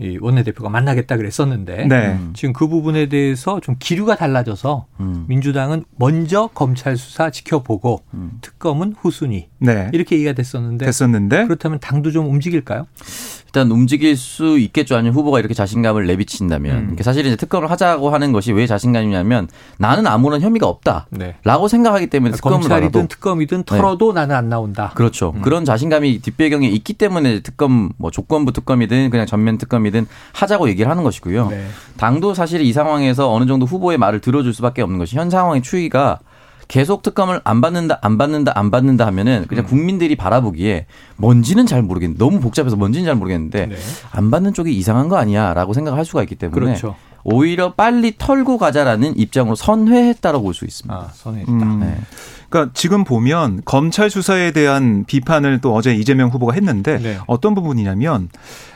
이 0.01 0.17
원내대표가 0.21 0.69
만나겠다 0.69 1.17
그랬었는데 1.17 1.87
네. 1.87 2.07
음. 2.13 2.33
지금 2.35 2.53
그 2.53 2.69
부분에 2.69 3.09
대해서 3.09 3.59
좀 3.61 3.77
기류가 3.79 4.17
달라져서 4.17 4.87
음. 5.01 5.25
민주당은 5.29 5.85
먼저 5.97 6.49
검찰 6.55 6.97
수사 6.97 7.31
지켜보고 7.31 8.03
음. 8.15 8.39
특검은 8.41 8.95
후순위 8.97 9.49
네. 9.59 9.91
이렇게 9.93 10.17
얘기가 10.17 10.33
됐었는데 10.33 10.87
됐었는데 10.87 11.47
그렇다면 11.47 11.79
당도 11.81 12.11
좀 12.11 12.31
움직일까요? 12.31 12.87
일단 13.49 13.71
움직일 13.71 14.17
수 14.17 14.59
있겠죠. 14.59 14.97
아니면 14.97 15.15
후보가 15.15 15.39
이렇게 15.39 15.55
자신감을 15.55 16.07
내비친다면. 16.07 16.77
음. 16.77 16.81
그러니까 16.83 17.03
사실 17.03 17.25
이제 17.25 17.35
특검을 17.35 17.71
하자고 17.71 18.11
하는 18.11 18.33
것이 18.33 18.53
왜 18.53 18.67
자신감이냐면 18.67 19.49
나는 19.79 20.07
아무런 20.07 20.43
혐의가 20.43 20.67
없다. 20.67 21.07
네. 21.11 21.35
라고 21.45 21.67
생각하기 21.67 22.09
때문에 22.09 22.35
특검을 22.35 22.61
검찰이든 22.61 22.93
받아도 22.93 23.09
특검이든 23.09 23.63
털어도 23.65 24.13
나는 24.13 24.37
안 24.37 24.49
나온다. 24.51 24.93
그렇죠. 24.95 25.33
음. 25.35 25.41
그런 25.41 25.65
자신감이 25.65 26.21
뒷배경에 26.21 26.69
있기 26.69 26.93
때문에 26.93 27.41
특검 27.41 27.91
뭐 27.97 28.11
조건부 28.11 28.53
특검이든 28.53 29.09
그냥 29.09 29.27
전면 29.27 29.57
특검이든 29.57 30.07
하자고 30.35 30.69
얘기를 30.69 30.91
하는 30.91 31.03
것이고요. 31.03 31.49
네. 31.49 31.67
당도 31.97 32.35
사실 32.35 32.61
이 32.61 32.73
상황에서 32.75 33.33
어느 33.33 33.47
정도 33.47 33.65
후보의 33.65 33.97
말을 33.97 34.21
들어줄 34.21 34.53
수밖에 34.53 34.83
없는 34.83 34.99
것이 34.99 35.17
현 35.17 35.31
상황의 35.31 35.63
추이가 35.63 36.19
계속 36.69 37.03
특검을 37.03 37.41
안 37.45 37.61
받는다, 37.61 37.99
안 38.03 38.19
받는다, 38.19 38.53
안 38.55 38.71
받는다 38.71 39.07
하면은 39.07 39.47
그냥 39.49 39.65
음. 39.65 39.69
국민들이 39.69 40.17
바라보기에 40.17 40.87
뭔지는 41.17 41.67
잘 41.67 41.83
모르겠는데 41.83 42.23
너무 42.23 42.41
복잡해서 42.41 42.77
뭔지는 42.77 43.07
잘 43.07 43.15
모르겠는데 43.17 43.67
네. 43.67 43.77
안 44.13 44.31
받는 44.31 44.53
쪽이 44.53 44.73
이상한 44.77 45.09
거 45.09 45.17
아니야라고 45.17 45.73
생각할 45.73 46.05
수가 46.05 46.23
있기 46.23 46.35
때문에 46.37 46.61
그렇죠. 46.61 46.95
오히려 47.25 47.73
빨리 47.75 48.15
털고 48.17 48.59
가자라는 48.59 49.19
입장으로 49.19 49.55
선회했다라고 49.57 50.45
볼 50.45 50.55
수 50.55 50.65
있습니다. 50.67 50.95
아, 50.95 51.09
선회했다. 51.13 51.53
음. 51.53 51.81
네. 51.81 51.99
그러니까 52.49 52.73
지금 52.75 53.05
보면 53.05 53.63
검찰 53.65 54.09
수사에 54.09 54.53
대한 54.53 55.05
비판을 55.07 55.61
또 55.61 55.75
어제 55.75 55.95
이재명 55.95 56.29
후보가 56.31 56.55
했는데 56.55 56.99
네. 56.99 57.19
어떤 57.27 57.55
부분이냐면 57.55 58.29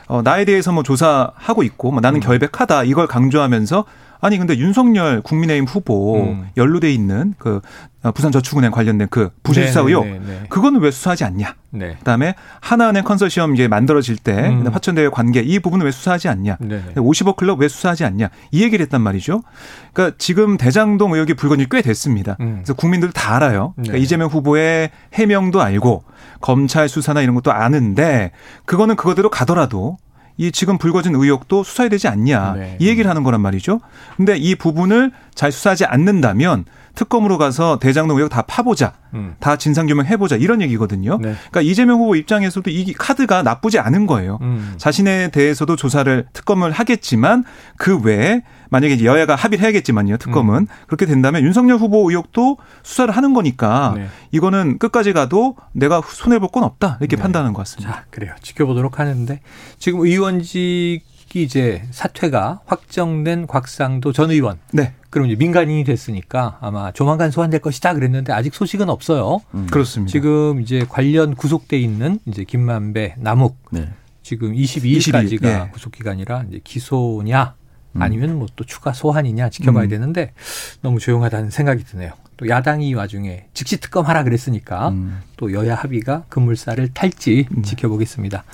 어, 0.07 0.21
나에 0.21 0.45
대해서 0.45 0.71
뭐 0.71 0.83
조사하고 0.83 1.63
있고 1.63 1.91
뭐 1.91 2.01
나는 2.01 2.19
음. 2.19 2.21
결백하다 2.21 2.83
이걸 2.83 3.07
강조하면서 3.07 3.85
아니 4.23 4.37
근데 4.37 4.57
윤석열 4.57 5.21
국민의힘 5.21 5.65
후보 5.65 6.23
음. 6.23 6.47
연루돼 6.55 6.93
있는 6.93 7.33
그 7.37 7.59
어, 8.03 8.11
부산저축은행 8.13 8.71
관련된 8.71 9.09
그 9.11 9.31
부실 9.43 9.67
수사 9.67 9.81
네, 9.81 9.87
의혹 9.87 10.05
네, 10.05 10.21
네. 10.25 10.43
그거는 10.47 10.79
왜 10.79 10.91
수사하지 10.91 11.25
않냐? 11.25 11.55
네. 11.71 11.95
그다음에 11.99 12.35
하나은행 12.61 13.03
컨소시엄 13.03 13.53
이제 13.53 13.67
만들어질 13.67 14.15
때 14.15 14.47
음. 14.47 14.65
화천대유 14.65 15.11
관계 15.11 15.41
이 15.41 15.59
부분은 15.59 15.85
왜 15.85 15.91
수사하지 15.91 16.29
않냐? 16.29 16.55
네. 16.61 16.81
네. 16.85 16.93
50억 16.95 17.35
클럽 17.35 17.59
왜 17.59 17.67
수사하지 17.67 18.05
않냐? 18.05 18.29
이 18.51 18.63
얘기를 18.63 18.81
했단 18.85 19.01
말이죠. 19.01 19.43
그러니까 19.91 20.15
지금 20.17 20.55
대장동 20.55 21.11
의혹이 21.11 21.33
불거진 21.33 21.67
꽤 21.69 21.81
됐습니다. 21.81 22.37
음. 22.39 22.61
그래서 22.63 22.73
국민들 22.75 23.11
다 23.11 23.35
알아요. 23.35 23.73
그러니까 23.75 23.97
네. 23.97 24.01
이재명 24.01 24.29
후보의 24.29 24.91
해명도 25.13 25.61
알고 25.61 26.05
검찰 26.39 26.87
수사나 26.87 27.21
이런 27.21 27.35
것도 27.35 27.51
아는데 27.51 28.31
그거는 28.63 28.95
그거대로 28.95 29.29
가더라도 29.29 29.97
이 30.37 30.51
지금 30.51 30.77
불거진 30.77 31.15
의혹도 31.15 31.63
수사해야 31.63 31.89
되지 31.89 32.07
않냐 32.07 32.53
네. 32.53 32.77
이 32.79 32.87
얘기를 32.87 33.09
하는 33.09 33.23
거란 33.23 33.41
말이죠. 33.41 33.81
근데 34.17 34.35
이 34.37 34.55
부분을 34.55 35.11
잘 35.35 35.51
수사하지 35.51 35.85
않는다면 35.85 36.65
특검으로 36.95 37.37
가서 37.37 37.79
대장동 37.79 38.17
의혹 38.17 38.29
다 38.29 38.43
파보자. 38.43 38.93
음. 39.13 39.35
다 39.39 39.55
진상규명 39.57 40.05
해보자 40.05 40.35
이런 40.35 40.61
얘기거든요. 40.61 41.17
네. 41.21 41.33
그러니까 41.33 41.61
이재명 41.61 41.99
후보 41.99 42.15
입장에서도 42.15 42.69
이 42.69 42.93
카드가 42.93 43.43
나쁘지 43.43 43.79
않은 43.79 44.07
거예요. 44.07 44.39
음. 44.41 44.73
자신에 44.77 45.29
대해서도 45.29 45.75
조사를 45.75 46.25
특검을 46.33 46.71
하겠지만 46.71 47.43
그 47.77 47.99
외에 47.99 48.41
만약에 48.69 49.03
여야가 49.05 49.35
합의를 49.35 49.63
해야겠지만요. 49.63 50.17
특검은 50.17 50.55
음. 50.61 50.67
그렇게 50.87 51.05
된다면 51.05 51.43
윤석열 51.43 51.77
후보 51.77 52.09
의혹도 52.09 52.57
수사를 52.81 53.15
하는 53.15 53.33
거니까 53.33 53.93
네. 53.95 54.07
이거는 54.31 54.77
끝까지 54.79 55.13
가도 55.13 55.55
내가 55.73 56.01
손해 56.07 56.39
볼 56.39 56.49
건 56.53 56.63
없다 56.63 56.97
이렇게 56.99 57.15
네. 57.15 57.21
판단하는 57.23 57.53
것 57.53 57.59
같습니다. 57.59 57.91
자, 57.93 58.05
그래요. 58.11 58.33
지켜보도록 58.43 58.99
하는데 58.99 59.39
지금 59.79 60.01
의원직이 60.01 61.01
이제 61.33 61.83
사퇴가 61.91 62.61
확정된 62.65 63.47
곽상도 63.47 64.11
전 64.11 64.29
의원. 64.29 64.59
네, 64.71 64.93
그럼 65.13 65.27
이제 65.27 65.35
민간인이 65.35 65.83
됐으니까 65.83 66.57
아마 66.59 66.91
조만간 66.91 67.29
소환될 67.29 67.59
것이다 67.59 67.93
그랬는데 67.93 68.33
아직 68.33 68.55
소식은 68.55 68.89
없어요. 68.89 69.41
음. 69.53 69.67
그렇습니다. 69.69 70.11
지금 70.11 70.59
이제 70.59 70.87
관련 70.89 71.35
구속돼 71.35 71.77
있는 71.77 72.17
이제 72.25 72.43
김만배, 72.43 73.17
남욱 73.19 73.55
네. 73.69 73.89
지금 74.23 74.55
22일까지가 74.55 75.41
22일, 75.41 75.45
예. 75.45 75.69
구속 75.71 75.91
기간이라 75.91 76.45
이제 76.49 76.61
기소냐 76.63 77.53
음. 77.95 78.01
아니면 78.01 78.39
뭐 78.39 78.47
또 78.55 78.63
추가 78.63 78.91
소환이냐 78.91 79.51
지켜봐야 79.51 79.83
음. 79.83 79.89
되는데 79.89 80.33
너무 80.81 80.97
조용하다는 80.97 81.51
생각이 81.51 81.83
드네요. 81.83 82.13
또 82.37 82.49
야당이 82.49 82.87
이 82.87 82.93
와중에 82.95 83.45
즉시 83.53 83.79
특검하라 83.79 84.23
그랬으니까 84.23 84.89
음. 84.89 85.21
또 85.37 85.53
여야 85.53 85.75
합의가 85.75 86.23
급물살을 86.29 86.89
탈지 86.95 87.45
음. 87.55 87.61
지켜보겠습니다. 87.61 88.45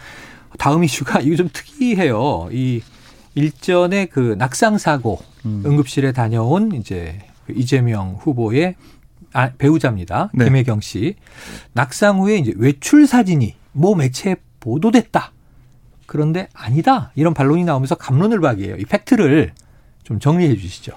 다음 0.57 0.83
이슈가 0.83 1.21
이거 1.21 1.37
좀 1.37 1.49
특이해요. 1.53 2.49
이 2.51 2.81
일전에 3.35 4.05
그 4.05 4.35
낙상 4.37 4.77
사고 4.77 5.19
음. 5.45 5.63
응급실에 5.65 6.11
다녀온 6.11 6.73
이제 6.73 7.19
그 7.45 7.53
이재명 7.55 8.17
후보의 8.19 8.75
아, 9.33 9.51
배우자입니다. 9.57 10.31
네. 10.33 10.45
김혜경 10.45 10.81
씨. 10.81 11.15
낙상 11.73 12.19
후에 12.19 12.37
이제 12.37 12.53
외출 12.57 13.05
사진이 13.05 13.55
모 13.73 13.95
매체에 13.95 14.35
보도됐다. 14.59 15.31
그런데 16.05 16.49
아니다. 16.53 17.11
이런 17.15 17.33
반론이 17.33 17.63
나오면서 17.63 17.95
감론을 17.95 18.39
박이에요. 18.41 18.77
이 18.77 18.85
팩트를 18.85 19.53
좀 20.03 20.19
정리해 20.19 20.55
주시죠. 20.55 20.93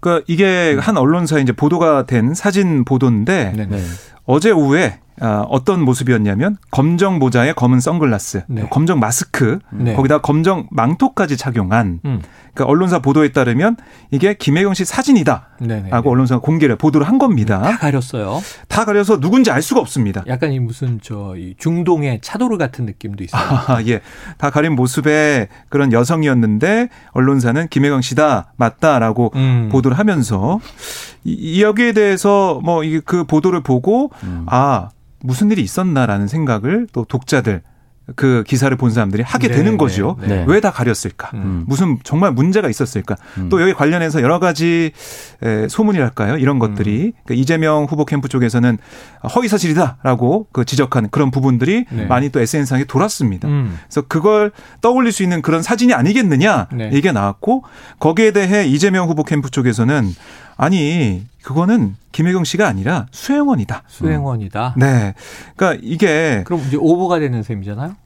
그러니까 0.00 0.24
이게 0.28 0.76
한 0.78 0.96
언론사에 0.96 1.40
이제 1.40 1.52
보도가 1.52 2.06
된 2.06 2.34
사진 2.34 2.84
보도인데 2.84 3.52
네. 3.56 3.66
네. 3.66 3.80
어제 4.26 4.50
오후에 4.50 4.98
아, 5.20 5.44
어떤 5.48 5.84
모습이었냐면 5.84 6.56
검정 6.72 7.20
모자에 7.20 7.52
검은 7.52 7.78
선글라스, 7.78 8.44
네. 8.48 8.66
검정 8.68 8.98
마스크, 8.98 9.60
네. 9.70 9.94
거기다 9.94 10.18
검정 10.18 10.66
망토까지 10.72 11.36
착용한 11.36 12.00
음. 12.04 12.20
그러니까 12.52 12.70
언론사 12.70 12.98
보도에 13.00 13.30
따르면 13.30 13.76
이게 14.10 14.34
김혜경 14.34 14.74
씨 14.74 14.84
사진이다. 14.84 15.50
네네. 15.60 15.90
라고 15.90 16.10
언론사가 16.10 16.40
공개를 16.40 16.76
보도를 16.76 17.06
한다 17.06 17.24
겁니다. 17.24 17.76
가렸어요. 17.78 18.42
다 18.68 18.84
가려서 18.84 19.20
누군지 19.20 19.50
알 19.52 19.62
수가 19.62 19.80
없습니다. 19.80 20.24
약간 20.26 20.52
이 20.52 20.58
무슨 20.58 21.00
저이 21.00 21.54
중동의 21.58 22.20
차도르 22.22 22.58
같은 22.58 22.86
느낌도 22.86 23.22
있어요. 23.22 23.40
아, 23.68 23.82
예. 23.86 24.00
다 24.36 24.50
가린 24.50 24.74
모습의 24.74 25.48
그런 25.68 25.92
여성이었는데 25.92 26.88
언론사는 27.12 27.68
김혜경 27.68 28.02
씨다 28.02 28.52
맞다라고 28.56 29.32
음. 29.36 29.68
보도를 29.70 29.96
하면서 29.96 30.58
이, 31.22 31.32
이 31.32 31.62
여기에 31.62 31.92
대해서 31.92 32.60
뭐 32.64 32.82
그 33.04 33.24
보도를 33.24 33.62
보고 33.62 34.10
음. 34.22 34.44
아 34.46 34.88
무슨 35.20 35.50
일이 35.50 35.62
있었나라는 35.62 36.28
생각을 36.28 36.86
또 36.92 37.04
독자들 37.04 37.62
그 38.16 38.44
기사를 38.46 38.76
본 38.76 38.90
사람들이 38.90 39.22
하게 39.22 39.48
네, 39.48 39.54
되는 39.54 39.78
거죠. 39.78 40.16
네, 40.20 40.26
네. 40.26 40.44
왜다 40.46 40.70
가렸을까? 40.70 41.30
음. 41.34 41.64
무슨 41.66 41.98
정말 42.04 42.32
문제가 42.32 42.68
있었을까? 42.68 43.16
음. 43.38 43.48
또 43.48 43.62
여기 43.62 43.72
관련해서 43.72 44.20
여러 44.20 44.38
가지 44.38 44.92
에, 45.42 45.68
소문이랄까요? 45.68 46.36
이런 46.36 46.58
것들이 46.58 47.12
그러니까 47.24 47.34
이재명 47.34 47.84
후보 47.84 48.04
캠프 48.04 48.28
쪽에서는 48.28 48.76
허위 49.34 49.48
사실이다라고 49.48 50.48
그 50.52 50.66
지적하는 50.66 51.08
그런 51.08 51.30
부분들이 51.30 51.86
네. 51.90 52.04
많이 52.04 52.28
또 52.28 52.40
SNS상에 52.40 52.84
돌았습니다. 52.84 53.48
음. 53.48 53.78
그래서 53.86 54.02
그걸 54.02 54.52
떠올릴 54.82 55.10
수 55.10 55.22
있는 55.22 55.40
그런 55.40 55.62
사진이 55.62 55.94
아니겠느냐 55.94 56.68
네. 56.74 56.92
얘기가 56.92 57.12
나왔고 57.12 57.64
거기에 58.00 58.32
대해 58.32 58.66
이재명 58.66 59.08
후보 59.08 59.24
캠프 59.24 59.48
쪽에서는 59.48 60.12
아니 60.56 61.22
그거는 61.42 61.96
김혜경 62.12 62.44
씨가 62.44 62.66
아니라 62.66 63.06
수행원이다. 63.10 63.82
수행원이다. 63.86 64.74
네, 64.78 65.14
그러니까 65.56 65.80
이게 65.84 66.42
그럼 66.46 66.62
이제 66.66 66.76
오보가 66.76 67.18
되는 67.18 67.42
셈이잖아요. 67.42 67.96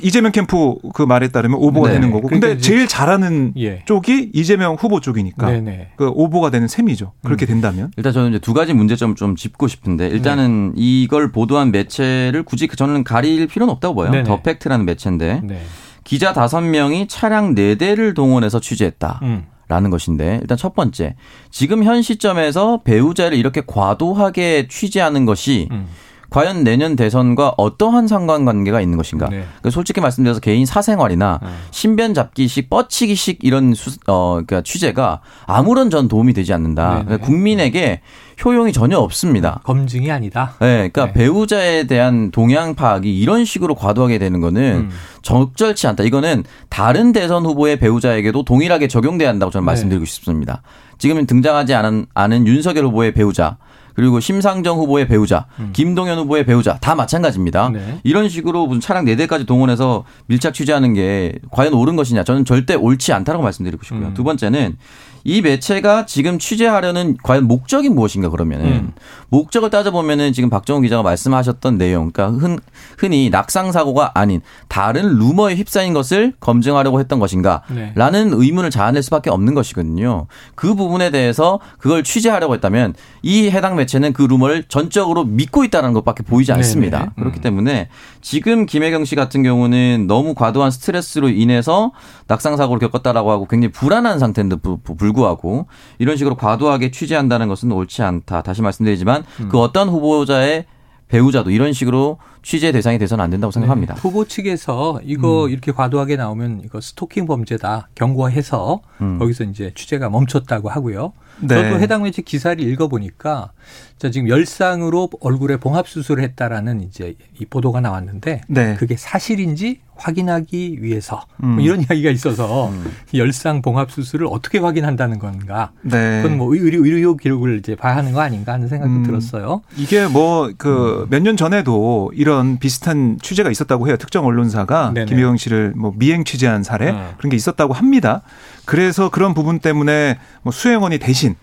이재명 0.00 0.32
캠프 0.32 0.76
그 0.94 1.02
말에 1.02 1.28
따르면 1.28 1.58
오보가 1.58 1.88
네. 1.88 1.94
되는 1.94 2.10
거고. 2.10 2.28
근데 2.28 2.40
그러니까 2.40 2.58
이제- 2.60 2.70
제일 2.70 2.88
잘하는 2.88 3.52
예. 3.58 3.82
쪽이 3.84 4.30
이재명 4.32 4.76
후보 4.76 5.00
쪽이니까 5.00 5.50
네네. 5.50 5.90
그 5.96 6.08
오보가 6.08 6.50
되는 6.50 6.66
셈이죠. 6.66 7.12
그렇게 7.22 7.44
음. 7.44 7.48
된다면. 7.48 7.90
일단 7.98 8.14
저는 8.14 8.30
이제 8.30 8.38
두 8.38 8.54
가지 8.54 8.72
문제점을 8.72 9.16
좀 9.16 9.36
짚고 9.36 9.68
싶은데 9.68 10.06
일단은 10.08 10.72
이걸 10.76 11.30
보도한 11.30 11.72
매체를 11.72 12.42
굳이 12.44 12.68
저는 12.74 13.04
가릴 13.04 13.46
필요는 13.48 13.70
없다고 13.74 13.96
봐요. 13.96 14.10
네네. 14.10 14.22
더 14.24 14.40
팩트라는 14.40 14.86
매체인데 14.86 15.42
네. 15.44 15.60
기자 16.04 16.32
다섯 16.32 16.62
명이 16.62 17.08
차량 17.08 17.54
네 17.54 17.74
대를 17.74 18.14
동원해서 18.14 18.60
취재했다. 18.60 19.20
음. 19.24 19.44
라는 19.70 19.88
것인데 19.90 20.40
일단 20.42 20.58
첫 20.58 20.74
번째 20.74 21.14
지금 21.50 21.84
현 21.84 22.02
시점에서 22.02 22.80
배우자를 22.82 23.38
이렇게 23.38 23.62
과도하게 23.64 24.66
취재하는 24.68 25.24
것이 25.26 25.68
음. 25.70 25.86
과연 26.30 26.64
내년 26.64 26.96
대선과 26.96 27.54
어떠한 27.56 28.06
상관관계가 28.06 28.80
있는 28.80 28.96
것인가? 28.96 29.28
네. 29.28 29.44
그 29.62 29.70
솔직히 29.70 30.00
말씀드려서 30.00 30.40
개인 30.40 30.64
사생활이나 30.64 31.40
음. 31.42 31.48
신변 31.72 32.14
잡기식, 32.14 32.70
뻗치기식 32.70 33.40
이런 33.42 33.74
수, 33.74 33.90
어, 34.06 34.34
그러니까 34.34 34.62
취재가 34.62 35.20
아무런 35.46 35.90
전 35.90 36.08
도움이 36.08 36.32
되지 36.32 36.52
않는다. 36.52 36.90
네네. 36.90 37.04
그러니까 37.04 37.26
국민에게 37.26 38.00
효용이 38.44 38.72
전혀 38.72 38.96
없습니다. 38.96 39.60
검증이 39.64 40.10
아니다. 40.10 40.54
네, 40.60 40.88
그러니까 40.88 41.06
네. 41.06 41.12
배우자에 41.12 41.84
대한 41.84 42.30
동향 42.30 42.74
파악이 42.74 43.12
이런 43.18 43.44
식으로 43.44 43.74
과도하게 43.74 44.18
되는 44.18 44.40
거는 44.40 44.62
음. 44.62 44.90
적절치 45.22 45.86
않다. 45.88 46.04
이거는 46.04 46.44
다른 46.68 47.12
대선 47.12 47.44
후보의 47.44 47.78
배우자에게도 47.78 48.44
동일하게 48.44 48.88
적용돼야 48.88 49.28
한다고 49.28 49.50
저는 49.50 49.64
네. 49.64 49.66
말씀드리고 49.66 50.04
싶습니다. 50.06 50.62
지금 50.98 51.26
등장하지 51.26 51.74
않은, 51.74 52.06
않은 52.14 52.46
윤석열 52.46 52.84
후보의 52.86 53.12
배우자, 53.12 53.56
그리고 53.94 54.20
심상정 54.20 54.78
후보의 54.78 55.08
배우자, 55.08 55.46
김동연 55.72 56.18
후보의 56.18 56.46
배우자 56.46 56.78
다 56.78 56.94
마찬가지입니다. 56.94 57.68
음. 57.68 57.72
네. 57.74 58.00
이런 58.04 58.28
식으로 58.28 58.66
무슨 58.66 58.80
차량 58.80 59.04
4대까지 59.04 59.46
동원해서 59.46 60.04
밀착 60.26 60.54
취재하는 60.54 60.94
게 60.94 61.34
과연 61.50 61.74
옳은 61.74 61.96
것이냐? 61.96 62.24
저는 62.24 62.44
절대 62.44 62.74
옳지 62.74 63.12
않다고 63.12 63.42
말씀드리고 63.42 63.82
싶고요. 63.84 64.08
음. 64.08 64.14
두 64.14 64.24
번째는 64.24 64.76
이 65.24 65.42
매체가 65.42 66.06
지금 66.06 66.38
취재하려는 66.38 67.16
과연 67.22 67.44
목적이 67.44 67.90
무엇인가 67.90 68.30
그러면은 68.30 68.66
음. 68.66 68.92
목적을 69.30 69.70
따져보면은 69.70 70.32
지금 70.32 70.50
박정우 70.50 70.80
기자가 70.82 71.02
말씀하셨던 71.02 71.78
내용, 71.78 72.10
그러니까 72.10 72.38
흔, 72.38 72.58
흔히 72.98 73.30
낙상 73.30 73.72
사고가 73.72 74.12
아닌 74.14 74.40
다른 74.68 75.18
루머에 75.18 75.54
휩싸인 75.54 75.94
것을 75.94 76.34
검증하려고 76.40 77.00
했던 77.00 77.18
것인가? 77.18 77.62
네. 77.68 77.92
라는 77.94 78.32
의문을 78.32 78.70
자아낼 78.70 79.02
수밖에 79.02 79.30
없는 79.30 79.54
것이거든요. 79.54 80.26
그 80.54 80.74
부분에 80.74 81.10
대해서 81.10 81.60
그걸 81.78 82.02
취재하려고 82.02 82.54
했다면 82.54 82.94
이 83.22 83.48
해당 83.50 83.76
매체는 83.76 84.12
그 84.12 84.22
루머를 84.22 84.64
전적으로 84.64 85.24
믿고 85.24 85.64
있다는 85.64 85.92
것밖에 85.92 86.22
보이지 86.22 86.52
않습니다. 86.52 86.98
네네. 86.98 87.10
그렇기 87.16 87.40
때문에 87.40 87.88
지금 88.20 88.66
김혜경 88.66 89.04
씨 89.04 89.14
같은 89.14 89.42
경우는 89.42 90.06
너무 90.06 90.34
과도한 90.34 90.70
스트레스로 90.70 91.28
인해서 91.28 91.92
낙상 92.26 92.56
사고를 92.56 92.80
겪었다라고 92.80 93.30
하고 93.30 93.46
굉장히 93.46 93.72
불안한 93.72 94.18
상태인데 94.18 94.56
불구하고 94.84 95.66
이런 95.98 96.16
식으로 96.16 96.36
과도하게 96.36 96.90
취재한다는 96.90 97.48
것은 97.48 97.70
옳지 97.72 98.02
않다. 98.02 98.42
다시 98.42 98.62
말씀드리지만 98.62 99.19
그 99.50 99.58
어떤 99.58 99.88
후보자의 99.88 100.64
배우자도 101.08 101.50
이런 101.50 101.72
식으로 101.72 102.18
취재 102.42 102.72
대상이 102.72 102.98
돼서는 102.98 103.22
안 103.22 103.30
된다고 103.30 103.50
생각합니다. 103.50 103.94
네. 103.94 104.00
후보 104.00 104.24
측에서 104.24 105.00
이거 105.04 105.46
음. 105.46 105.50
이렇게 105.50 105.72
과도하게 105.72 106.16
나오면 106.16 106.62
이거 106.64 106.80
스토킹 106.80 107.26
범죄다 107.26 107.88
경고해서 107.94 108.80
음. 109.00 109.18
거기서 109.18 109.44
이제 109.44 109.72
취재가 109.74 110.08
멈췄다고 110.08 110.70
하고요. 110.70 111.12
네. 111.40 111.54
저도 111.54 111.80
해당 111.80 112.02
매체 112.02 112.22
기사를 112.22 112.60
읽어보니까 112.60 113.52
자 113.98 114.10
지금 114.10 114.28
열상으로 114.28 115.10
얼굴에 115.20 115.58
봉합 115.58 115.88
수술을 115.88 116.22
했다라는 116.24 116.80
이제 116.80 117.14
이 117.38 117.44
보도가 117.44 117.80
나왔는데 117.80 118.42
네. 118.48 118.74
그게 118.76 118.96
사실인지 118.96 119.80
확인하기 120.00 120.78
위해서 120.80 121.26
음. 121.42 121.56
뭐 121.56 121.64
이런 121.64 121.80
이야기가 121.80 122.10
있어서 122.10 122.70
음. 122.70 122.90
이 123.12 123.20
열상 123.20 123.60
봉합 123.60 123.90
수술을 123.90 124.26
어떻게 124.30 124.58
확인한다는 124.58 125.18
건가? 125.18 125.72
네. 125.82 126.22
그건 126.22 126.38
뭐 126.38 126.54
의료, 126.54 126.84
의료 126.84 127.16
기록을 127.16 127.58
이제 127.58 127.76
봐야 127.76 127.96
하는 127.96 128.12
거 128.12 128.20
아닌가 128.20 128.54
하는 128.54 128.68
생각도 128.68 128.94
음. 128.94 129.02
들었어요. 129.02 129.60
이게 129.76 130.06
뭐 130.06 130.46
음. 130.46 130.54
그몇 130.56 131.22
년 131.22 131.36
전에도 131.36 132.10
이런 132.14 132.58
비슷한 132.58 133.18
취재가 133.20 133.50
있었다고 133.50 133.88
해요. 133.88 133.96
특정 133.98 134.24
언론사가. 134.24 134.94
김혜경 134.94 135.36
씨를 135.36 135.74
뭐 135.76 135.92
미행 135.96 136.24
취재한 136.24 136.62
사례 136.62 136.92
네. 136.92 137.08
그런 137.18 137.30
게 137.30 137.36
있었다고 137.36 137.74
합니다. 137.74 138.22
그래서 138.64 139.10
그런 139.10 139.34
부분 139.34 139.58
때문에 139.58 140.18
뭐 140.42 140.52
수행원이 140.52 140.98
대신 140.98 141.34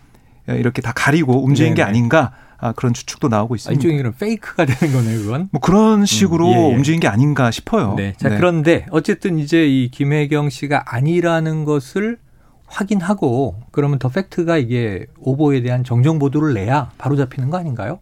이렇게 0.47 0.81
다 0.81 0.91
가리고 0.95 1.43
움직인 1.43 1.73
게 1.73 1.81
네네. 1.81 1.89
아닌가 1.89 2.31
아, 2.59 2.71
그런 2.71 2.93
추측도 2.93 3.27
나오고 3.27 3.53
아, 3.53 3.55
있습니다. 3.57 3.77
일종의 3.77 3.97
그런 3.97 4.13
페이크가 4.17 4.65
되는 4.65 4.91
거네요, 4.93 5.19
그건. 5.19 5.49
뭐 5.51 5.61
그런 5.61 6.05
식으로 6.07 6.47
음, 6.47 6.53
예, 6.57 6.71
예. 6.71 6.75
움직인 6.75 6.99
게 6.99 7.07
아닌가 7.07 7.51
싶어요. 7.51 7.93
네. 7.95 8.13
자, 8.17 8.29
그런데 8.29 8.87
어쨌든 8.89 9.37
이제 9.37 9.67
이 9.67 9.91
김혜경 9.91 10.49
씨가 10.49 10.85
아니라는 10.87 11.65
것을 11.65 12.17
확인하고 12.65 13.61
그러면 13.71 13.99
더 13.99 14.09
팩트가 14.09 14.57
이게 14.57 15.05
오보에 15.19 15.61
대한 15.61 15.83
정정 15.83 16.19
보도를 16.19 16.53
내야 16.53 16.89
바로 16.97 17.15
잡히는 17.15 17.49
거 17.49 17.57
아닌가요? 17.57 17.99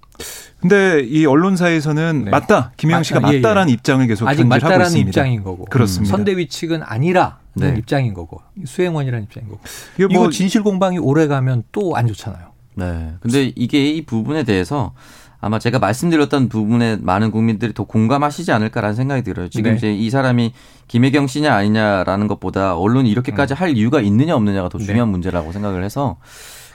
근데 0.60 1.01
이 1.04 1.25
언론사에서는 1.25 2.23
네. 2.25 2.32
맞다. 2.32 2.71
김혜경 2.78 3.04
씨가 3.04 3.19
맞- 3.19 3.30
아, 3.30 3.34
예, 3.34 3.39
맞다라는 3.41 3.69
예. 3.69 3.73
입장을 3.73 4.08
계속 4.08 4.28
아직 4.28 4.47
맞다라는. 4.47 4.95
입장인 4.97 5.43
거고. 5.43 5.65
그렇습니다. 5.65 6.15
선대위 6.15 6.47
측은 6.47 6.82
아니라는 6.84 7.36
네. 7.55 7.75
입장인 7.77 8.13
거고. 8.13 8.41
수행원이라는 8.65 9.25
입장인 9.25 9.49
거고. 9.49 9.61
이거 9.99 10.07
뭐 10.13 10.29
진실 10.29 10.63
공방이 10.63 10.97
오래 10.97 11.27
가면 11.27 11.63
또 11.71 11.95
안 11.95 12.07
좋잖아요. 12.07 12.47
네. 12.75 13.13
근데 13.21 13.51
이게 13.55 13.89
이 13.89 14.05
부분에 14.05 14.43
대해서 14.43 14.93
아마 15.39 15.59
제가 15.59 15.79
말씀드렸던 15.79 16.49
부분에 16.49 16.97
많은 17.01 17.29
국민들이 17.31 17.73
더 17.73 17.83
공감하시지 17.83 18.51
않을까라는 18.51 18.95
생각이 18.95 19.21
들어요. 19.23 19.47
지금 19.49 19.71
네. 19.71 19.77
이제 19.77 19.93
이 19.93 20.09
사람이 20.09 20.53
김혜경 20.87 21.27
씨냐 21.27 21.53
아니냐라는 21.53 22.27
것보다 22.27 22.75
언론이 22.75 23.09
이렇게까지 23.11 23.53
음. 23.53 23.55
할 23.55 23.77
이유가 23.77 24.01
있느냐 24.01 24.35
없느냐가 24.35 24.69
더 24.69 24.77
네. 24.79 24.85
중요한 24.85 25.09
문제라고 25.09 25.51
생각을 25.51 25.83
해서 25.83 26.17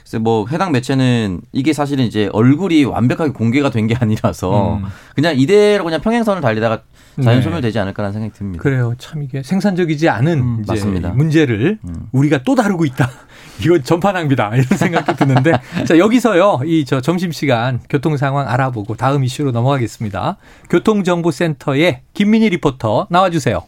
그래서 0.03 0.19
뭐 0.19 0.45
해당 0.47 0.71
매체는 0.71 1.41
이게 1.51 1.73
사실은 1.73 2.05
이제 2.05 2.29
얼굴이 2.33 2.83
완벽하게 2.85 3.31
공개가 3.33 3.69
된 3.69 3.87
게 3.87 3.95
아니라서 3.95 4.75
음. 4.77 4.85
그냥 5.15 5.37
이대로 5.37 5.83
그냥 5.83 5.99
평행선을 6.01 6.41
달리다가 6.41 6.81
자연 7.23 7.39
네. 7.39 7.41
소멸되지 7.43 7.79
않을까라는 7.79 8.13
생각이 8.13 8.33
듭니다. 8.37 8.61
그래요. 8.61 8.93
참 8.97 9.23
이게 9.23 9.43
생산적이지 9.43 10.07
않은 10.09 10.39
음, 10.39 10.63
맞습니다. 10.67 11.09
문제를 11.09 11.79
음. 11.83 12.07
우리가 12.11 12.43
또 12.43 12.55
다루고 12.55 12.85
있다. 12.85 13.09
이건 13.63 13.83
전파 13.83 14.11
낭비다. 14.11 14.49
이런 14.55 14.65
생각도 14.65 15.13
드는데 15.15 15.51
자 15.85 15.97
여기서요 15.97 16.61
이 16.65 16.85
저 16.85 16.99
점심 17.01 17.31
시간 17.31 17.79
교통 17.89 18.17
상황 18.17 18.47
알아보고 18.47 18.95
다음 18.95 19.23
이슈로 19.23 19.51
넘어가겠습니다. 19.51 20.37
교통 20.69 21.03
정보 21.03 21.31
센터의 21.31 22.01
김민희 22.13 22.49
리포터 22.49 23.07
나와 23.09 23.29
주세요. 23.29 23.63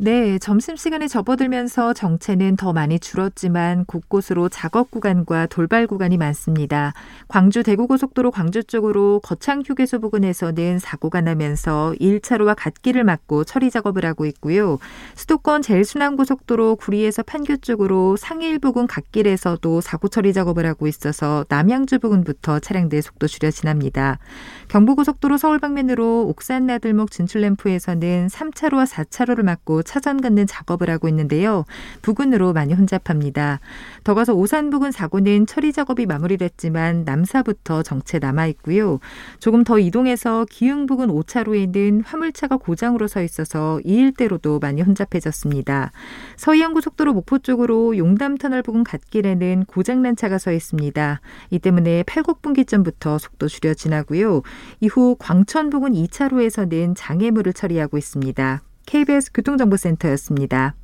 네, 0.00 0.38
점심시간에 0.38 1.08
접어들면서 1.08 1.92
정체는 1.92 2.54
더 2.54 2.72
많이 2.72 3.00
줄었지만 3.00 3.84
곳곳으로 3.84 4.48
작업 4.48 4.92
구간과 4.92 5.46
돌발 5.46 5.88
구간이 5.88 6.18
많습니다. 6.18 6.92
광주 7.26 7.64
대구고속도로 7.64 8.30
광주 8.30 8.62
쪽으로 8.62 9.18
거창 9.24 9.60
휴게소 9.66 9.98
부근에서는 9.98 10.78
사고가 10.78 11.20
나면서 11.20 11.94
1차로와 12.00 12.54
갓길을 12.56 13.02
막고 13.02 13.42
처리 13.42 13.72
작업을 13.72 14.04
하고 14.04 14.24
있고요. 14.26 14.78
수도권 15.16 15.62
제일순환고속도로 15.62 16.76
구리에서 16.76 17.24
판교 17.24 17.56
쪽으로 17.56 18.16
상일 18.16 18.60
부근 18.60 18.86
갓길에서도 18.86 19.80
사고 19.80 20.06
처리 20.06 20.32
작업을 20.32 20.64
하고 20.64 20.86
있어서 20.86 21.44
남양주 21.48 21.98
부근부터 21.98 22.60
차량들 22.60 23.02
속도 23.02 23.26
줄여 23.26 23.50
지납니다. 23.50 24.20
경부고속도로 24.68 25.38
서울 25.38 25.58
방면으로 25.58 26.28
옥산 26.28 26.66
나들목 26.66 27.10
진출램프에서는 27.10 28.28
3차로와 28.28 28.86
4차로를 28.86 29.42
막고 29.42 29.82
차선 29.88 30.20
걷는 30.20 30.46
작업을 30.46 30.90
하고 30.90 31.08
있는데요. 31.08 31.64
부근으로 32.02 32.52
많이 32.52 32.74
혼잡합니다. 32.74 33.58
더 34.04 34.14
가서 34.14 34.34
오산 34.34 34.68
부근 34.68 34.92
사고는 34.92 35.46
처리 35.46 35.72
작업이 35.72 36.04
마무리됐지만 36.04 37.04
남사부터 37.04 37.82
정체 37.82 38.18
남아 38.18 38.46
있고요. 38.48 39.00
조금 39.40 39.64
더 39.64 39.78
이동해서 39.78 40.44
기흥 40.50 40.86
부근 40.86 41.08
5차로에는 41.08 42.02
화물차가 42.04 42.58
고장으로 42.58 43.08
서 43.08 43.22
있어서 43.22 43.80
이 43.84 43.94
일대로도 43.94 44.58
많이 44.58 44.82
혼잡해졌습니다. 44.82 45.90
서해안고속도로 46.36 47.14
목포 47.14 47.38
쪽으로 47.38 47.96
용담터널 47.96 48.62
부근 48.62 48.84
갓길에는 48.84 49.64
고장난 49.66 50.16
차가 50.16 50.36
서 50.36 50.52
있습니다. 50.52 51.20
이 51.50 51.58
때문에 51.58 52.02
팔곡분기점부터 52.04 53.18
속도 53.18 53.48
줄여 53.48 53.72
지나고요. 53.72 54.42
이후 54.80 55.16
광천 55.18 55.70
부근 55.70 55.92
2차로에서는 55.92 56.94
장애물을 56.94 57.54
처리하고 57.54 57.96
있습니다. 57.96 58.62
KBS 58.88 59.32
교통정보센터였습니다. 59.34 60.74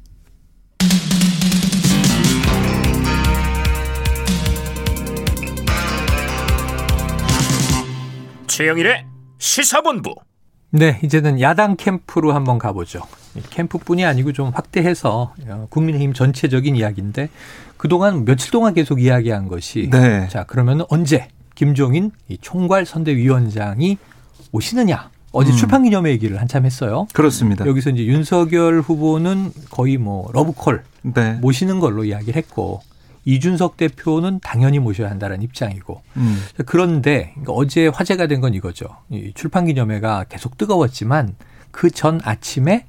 최영일의 8.47 9.07
시사본부. 9.39 10.15
네, 10.71 11.01
이제는 11.03 11.41
야당 11.41 11.77
캠프로 11.77 12.35
한번 12.35 12.59
가보죠. 12.59 13.01
이 13.37 13.41
캠프뿐이 13.41 14.05
아니고 14.05 14.35
좀 14.35 14.51
확대해서 14.51 15.33
어, 15.49 15.67
국민의힘 15.71 16.13
전체적인 16.13 16.77
이야기인데 16.77 17.31
그동안 17.79 18.27
며칠 18.27 18.51
동안 18.51 18.75
계속 18.75 19.01
이야기한 19.01 19.49
것이 19.49 19.89
네. 19.91 20.29
자 20.29 20.45
그러면 20.45 20.85
언제 20.91 21.29
김종인 21.55 22.11
이 22.29 22.37
총괄 22.37 22.85
선대위원장이 22.85 23.97
오시느냐 24.53 25.14
어제 25.35 25.51
음. 25.53 25.57
출판 25.57 25.83
기념회 25.83 26.11
얘기를 26.13 26.41
한참 26.41 26.65
했어요. 26.65 27.07
그렇습니다. 27.13 27.67
여기서 27.67 27.91
이제 27.91 28.05
윤석열 28.07 28.81
후보는 28.81 29.53
거의 29.71 29.99
뭐 29.99 30.31
러브콜 30.33 30.83
네. 31.03 31.33
모시는 31.35 31.81
걸로 31.81 32.05
이야기를 32.05 32.37
했고 32.37 32.81
이준석 33.27 33.77
대표는 33.77 34.41
당연히 34.43 34.79
모셔야 34.79 35.11
한다는 35.11 35.43
입장이고 35.43 36.03
음. 36.17 36.39
그런데 36.67 37.31
그러니까 37.35 37.53
어제 37.53 37.89
화제가 37.89 38.27
된 38.27 38.41
건 38.41 38.55
이거죠. 38.55 38.87
이 39.11 39.33
출판 39.35 39.67
기념회가 39.67 40.25
계속 40.29 40.57
뜨거웠지만 40.59 41.35
그 41.71 41.91
전 41.91 42.21
아침에 42.23 42.87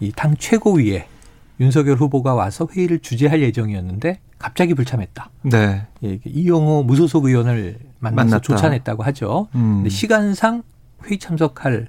이 0.00 0.12
당 0.14 0.36
최고위에 0.36 1.06
윤석열 1.60 1.96
후보가 1.96 2.34
와서 2.34 2.68
회의를 2.70 2.98
주재할 2.98 3.40
예정이었는데 3.42 4.18
갑자기 4.38 4.74
불참했다. 4.74 5.30
네. 5.42 5.86
예, 6.04 6.18
이영호 6.24 6.82
무소속 6.84 7.24
의원을 7.24 7.78
만나서 8.00 8.16
만났다. 8.24 8.40
조찬했다고 8.42 9.02
하죠. 9.04 9.48
음. 9.54 9.76
근데 9.76 9.88
시간상 9.88 10.62
회의 11.04 11.18
참석할 11.18 11.88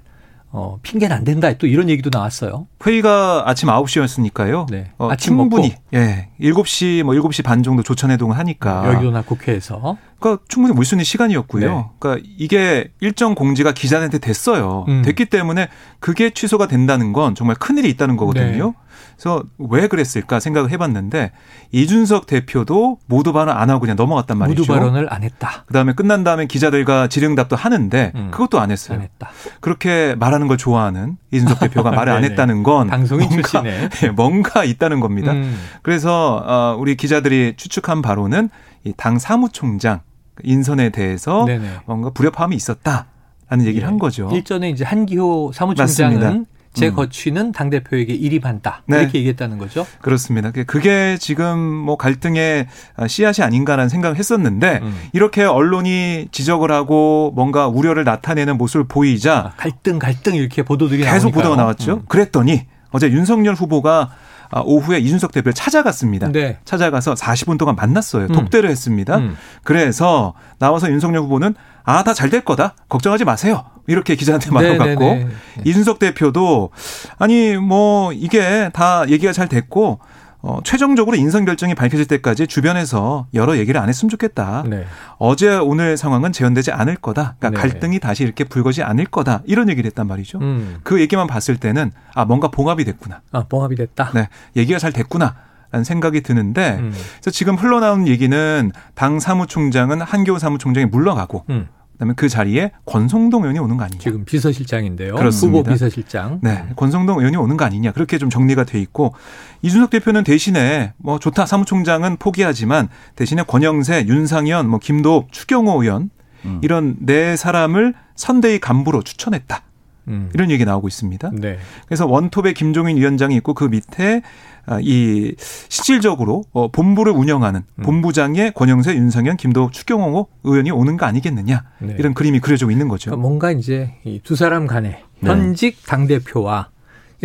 어, 0.58 0.78
핑계는 0.82 1.14
안 1.14 1.22
된다. 1.24 1.52
또 1.58 1.66
이런 1.66 1.90
얘기도 1.90 2.08
나왔어요. 2.10 2.66
회의가 2.86 3.42
아침 3.46 3.68
9시였으니까요. 3.68 4.70
네. 4.70 4.90
어, 4.96 5.10
아침 5.10 5.36
충분히 5.36 5.68
먹고. 5.68 5.82
예. 5.92 6.30
7시 6.40 7.02
뭐 7.02 7.14
7시 7.14 7.44
반 7.44 7.62
정도 7.62 7.82
조천해동을 7.82 8.38
하니까 8.38 8.86
여의도나 8.86 9.20
국회에서. 9.22 9.98
그러니까 10.18 10.42
충분히 10.48 10.74
물수 10.74 10.94
있는 10.94 11.04
시간이었고요. 11.04 11.68
네. 11.68 11.84
그러니까 11.98 12.26
이게 12.38 12.88
일정 13.00 13.34
공지가 13.34 13.72
기자한테 13.72 14.18
됐어요. 14.18 14.86
음. 14.88 15.02
됐기 15.02 15.26
때문에 15.26 15.68
그게 16.00 16.30
취소가 16.30 16.68
된다는 16.68 17.12
건 17.12 17.34
정말 17.34 17.56
큰일이 17.56 17.90
있다는 17.90 18.16
거거든요. 18.16 18.66
네. 18.66 18.72
그래서 19.16 19.42
왜 19.58 19.88
그랬을까 19.88 20.40
생각을 20.40 20.70
해봤는데 20.70 21.32
이준석 21.72 22.26
대표도 22.26 22.98
모두 23.06 23.32
발언 23.32 23.56
안 23.56 23.70
하고 23.70 23.80
그냥 23.80 23.96
넘어갔단 23.96 24.36
말이죠. 24.36 24.60
모두 24.62 24.72
발언을 24.72 25.12
안 25.12 25.22
했다. 25.22 25.64
그다음에 25.66 25.94
끝난 25.94 26.22
다음에 26.22 26.46
기자들과 26.46 27.08
질의응답도 27.08 27.56
하는데 27.56 28.12
음. 28.14 28.30
그것도 28.30 28.60
안 28.60 28.70
했어요. 28.70 28.98
안 28.98 29.02
했다. 29.02 29.30
그렇게 29.60 30.14
말하는 30.18 30.48
걸 30.48 30.58
좋아하는 30.58 31.16
이준석 31.32 31.60
대표가 31.60 31.90
말을 31.90 32.12
안 32.12 32.20
네네. 32.20 32.32
했다는 32.32 32.62
건 32.62 32.88
방송인 32.88 33.28
뭔가, 33.28 33.48
출신에. 33.48 33.88
예, 34.02 34.08
뭔가 34.12 34.64
있다는 34.64 35.00
겁니다. 35.00 35.32
음. 35.32 35.58
그래서 35.82 36.42
어, 36.46 36.76
우리 36.78 36.96
기자들이 36.96 37.54
추측한 37.56 38.02
바로는 38.02 38.50
이당 38.84 39.18
사무총장 39.18 40.00
인선에 40.44 40.90
대해서 40.90 41.44
네네. 41.46 41.68
뭔가 41.86 42.10
불협화음이 42.10 42.54
있었다 42.54 43.06
라는 43.48 43.64
얘기를 43.64 43.86
예. 43.86 43.88
한 43.88 43.98
거죠. 43.98 44.28
일전에 44.32 44.68
이제 44.68 44.84
한기호 44.84 45.52
사무총장은 45.54 46.20
맞습니다. 46.20 46.50
제 46.76 46.88
음. 46.88 46.94
거취는 46.94 47.52
당 47.52 47.70
대표에게 47.70 48.12
일입한다 48.12 48.82
네. 48.86 49.00
이렇게 49.00 49.18
얘기했다는 49.18 49.58
거죠. 49.58 49.86
그렇습니다. 50.02 50.50
그게 50.66 51.16
지금 51.18 51.58
뭐 51.58 51.96
갈등의 51.96 52.66
씨앗이 53.08 53.44
아닌가라는 53.44 53.88
생각을 53.88 54.16
했었는데 54.18 54.80
음. 54.82 54.94
이렇게 55.12 55.42
언론이 55.44 56.28
지적을 56.30 56.70
하고 56.70 57.32
뭔가 57.34 57.66
우려를 57.66 58.04
나타내는 58.04 58.58
모습을 58.58 58.86
보이자 58.86 59.36
아, 59.38 59.52
갈등 59.56 59.98
갈등 59.98 60.34
이렇게 60.34 60.62
보도들이 60.62 61.02
계속 61.02 61.10
나오니까요. 61.30 61.32
보도가 61.42 61.56
나왔죠. 61.56 61.92
음. 61.94 62.02
그랬더니 62.08 62.66
어제 62.90 63.08
윤석열 63.10 63.54
후보가 63.54 64.10
아, 64.50 64.60
오후에 64.64 64.98
이준석 64.98 65.32
대표를 65.32 65.54
찾아갔습니다. 65.54 66.30
네. 66.30 66.58
찾아가서 66.64 67.14
40분 67.14 67.58
동안 67.58 67.74
만났어요. 67.74 68.26
음. 68.26 68.32
독대를 68.32 68.70
했습니다. 68.70 69.16
음. 69.16 69.36
그래서 69.64 70.34
나와서 70.60 70.88
윤석열 70.90 71.22
후보는 71.22 71.54
아, 71.84 72.04
다 72.04 72.12
잘 72.14 72.30
될 72.30 72.42
거다. 72.42 72.74
걱정하지 72.88 73.24
마세요. 73.24 73.64
이렇게 73.86 74.14
기자한테 74.14 74.50
말을 74.50 74.72
네, 74.72 74.78
갖고 74.78 75.00
네, 75.04 75.24
네. 75.24 75.62
이준석 75.64 75.98
대표도 75.98 76.70
아니 77.18 77.56
뭐 77.56 78.12
이게 78.12 78.70
다 78.72 79.04
얘기가 79.08 79.32
잘 79.32 79.48
됐고 79.48 80.00
어, 80.46 80.60
최종적으로 80.62 81.16
인선 81.16 81.44
결정이 81.44 81.74
밝혀질 81.74 82.06
때까지 82.06 82.46
주변에서 82.46 83.26
여러 83.34 83.56
얘기를 83.58 83.80
안 83.80 83.88
했으면 83.88 84.08
좋겠다. 84.10 84.62
네. 84.64 84.84
어제 85.18 85.56
오늘 85.56 85.96
상황은 85.96 86.30
재현되지 86.30 86.70
않을 86.70 86.96
거다. 86.96 87.34
그러니까 87.38 87.50
네. 87.50 87.68
갈등이 87.68 87.98
다시 87.98 88.22
이렇게 88.22 88.44
불거지 88.44 88.84
않을 88.84 89.06
거다. 89.06 89.42
이런 89.46 89.68
얘기를 89.68 89.88
했단 89.88 90.06
말이죠. 90.06 90.38
음. 90.38 90.78
그 90.84 91.00
얘기만 91.00 91.26
봤을 91.26 91.56
때는 91.56 91.90
아 92.14 92.24
뭔가 92.26 92.48
봉합이 92.48 92.84
됐구나. 92.84 93.22
아, 93.32 93.44
봉합이 93.48 93.74
됐다. 93.74 94.12
네, 94.14 94.28
얘기가 94.54 94.78
잘 94.78 94.92
됐구나. 94.92 95.34
라는 95.72 95.82
생각이 95.82 96.20
드는데 96.20 96.76
음. 96.78 96.92
그래서 96.92 97.30
지금 97.32 97.56
흘러나온 97.56 98.06
얘기는 98.06 98.70
당 98.94 99.18
사무총장은 99.18 100.00
한교우 100.00 100.38
사무총장이 100.38 100.86
물러가고 100.86 101.44
음. 101.50 101.66
그다음에 101.96 102.12
그 102.14 102.28
자리에 102.28 102.72
권성동 102.84 103.42
의원이 103.42 103.58
오는 103.58 103.76
거 103.76 103.84
아니냐. 103.84 103.98
지금 103.98 104.24
비서실장인데요. 104.24 105.14
그렇습니다. 105.14 105.58
후보 105.58 105.70
비서실장. 105.70 106.40
네, 106.42 106.66
권성동 106.76 107.18
의원이 107.18 107.36
오는 107.36 107.56
거 107.56 107.64
아니냐. 107.64 107.92
그렇게 107.92 108.18
좀 108.18 108.28
정리가 108.30 108.64
돼 108.64 108.80
있고 108.80 109.14
이준석 109.62 109.90
대표는 109.90 110.22
대신에 110.24 110.92
뭐 110.98 111.18
좋다 111.18 111.46
사무총장은 111.46 112.18
포기하지만 112.18 112.88
대신에 113.16 113.42
권영세, 113.42 114.06
윤상현, 114.06 114.68
뭐 114.68 114.78
김도읍, 114.78 115.32
추경호 115.32 115.82
의원 115.82 116.10
음. 116.44 116.60
이런 116.62 116.96
네 117.00 117.36
사람을 117.36 117.94
선대위 118.14 118.60
간부로 118.60 119.02
추천했다. 119.02 119.62
음. 120.08 120.30
이런 120.34 120.50
얘기 120.50 120.64
나오고 120.64 120.88
있습니다. 120.88 121.30
네. 121.34 121.58
그래서 121.86 122.06
원톱에 122.06 122.52
김종인 122.52 122.96
위원장이 122.96 123.34
있고 123.36 123.54
그 123.54 123.64
밑에 123.64 124.22
아, 124.68 124.78
이 124.82 125.34
실질적으로 125.68 126.42
어, 126.52 126.68
본부를 126.68 127.12
운영하는 127.12 127.62
음. 127.76 127.82
본부장의 127.84 128.52
권영세, 128.54 128.94
윤상현, 128.96 129.36
김도욱, 129.36 129.72
추경호 129.72 130.26
의원이 130.42 130.72
오는 130.72 130.96
거 130.96 131.06
아니겠느냐 131.06 131.64
네. 131.78 131.96
이런 131.98 132.14
그림이 132.14 132.40
그려지고 132.40 132.70
있는 132.72 132.88
거죠. 132.88 133.10
그러니까 133.10 133.28
뭔가 133.28 133.50
이제 133.52 133.94
이 134.04 134.20
두 134.24 134.34
사람 134.34 134.66
간에 134.66 135.02
네. 135.20 135.30
현직 135.30 135.84
당 135.86 136.06
대표와 136.08 136.70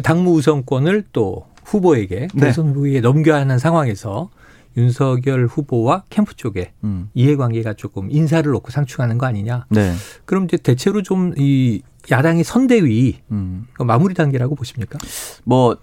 당무 0.04 0.34
우선권을 0.34 1.06
또 1.14 1.46
후보에게 1.64 2.28
네. 2.34 2.40
대선 2.48 2.70
후보에 2.70 3.00
넘겨야 3.02 3.38
하는 3.42 3.58
상황에서 3.60 4.30
윤석열 4.78 5.48
후보와 5.48 6.04
캠프 6.10 6.36
쪽에 6.36 6.74
음. 6.84 7.10
이해관계가 7.14 7.74
조금 7.74 8.10
인사를 8.10 8.50
놓고 8.52 8.72
상충하는 8.72 9.18
거 9.18 9.26
아니냐. 9.26 9.66
네. 9.70 9.94
그럼 10.26 10.46
이제 10.46 10.58
대체로 10.58 11.02
좀 11.02 11.34
이 11.38 11.82
야당의 12.10 12.44
선대위 12.44 13.20
음. 13.32 13.68
그 13.74 13.84
마무리 13.84 14.14
단계라고 14.14 14.56
보십니까? 14.56 14.98
뭐 15.44 15.78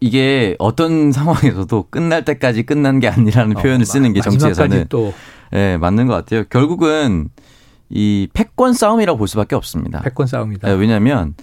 이게 0.00 0.54
어떤 0.58 1.12
상황에서도 1.12 1.86
끝날 1.90 2.24
때까지 2.24 2.62
끝난 2.62 3.00
게 3.00 3.08
아니라는 3.08 3.56
표현을 3.56 3.84
쓰는 3.84 4.12
게 4.12 4.20
어, 4.20 4.22
정치에서는 4.22 4.86
또 4.88 5.12
예, 5.52 5.76
맞는 5.76 6.06
것 6.06 6.14
같아요. 6.14 6.44
결국은 6.48 7.28
이 7.90 8.28
패권 8.32 8.74
싸움이라고 8.74 9.18
볼 9.18 9.28
수밖에 9.28 9.56
없습니다. 9.56 10.00
패권 10.02 10.26
싸움이다. 10.26 10.70
예, 10.70 10.74
왜냐하면 10.74 11.34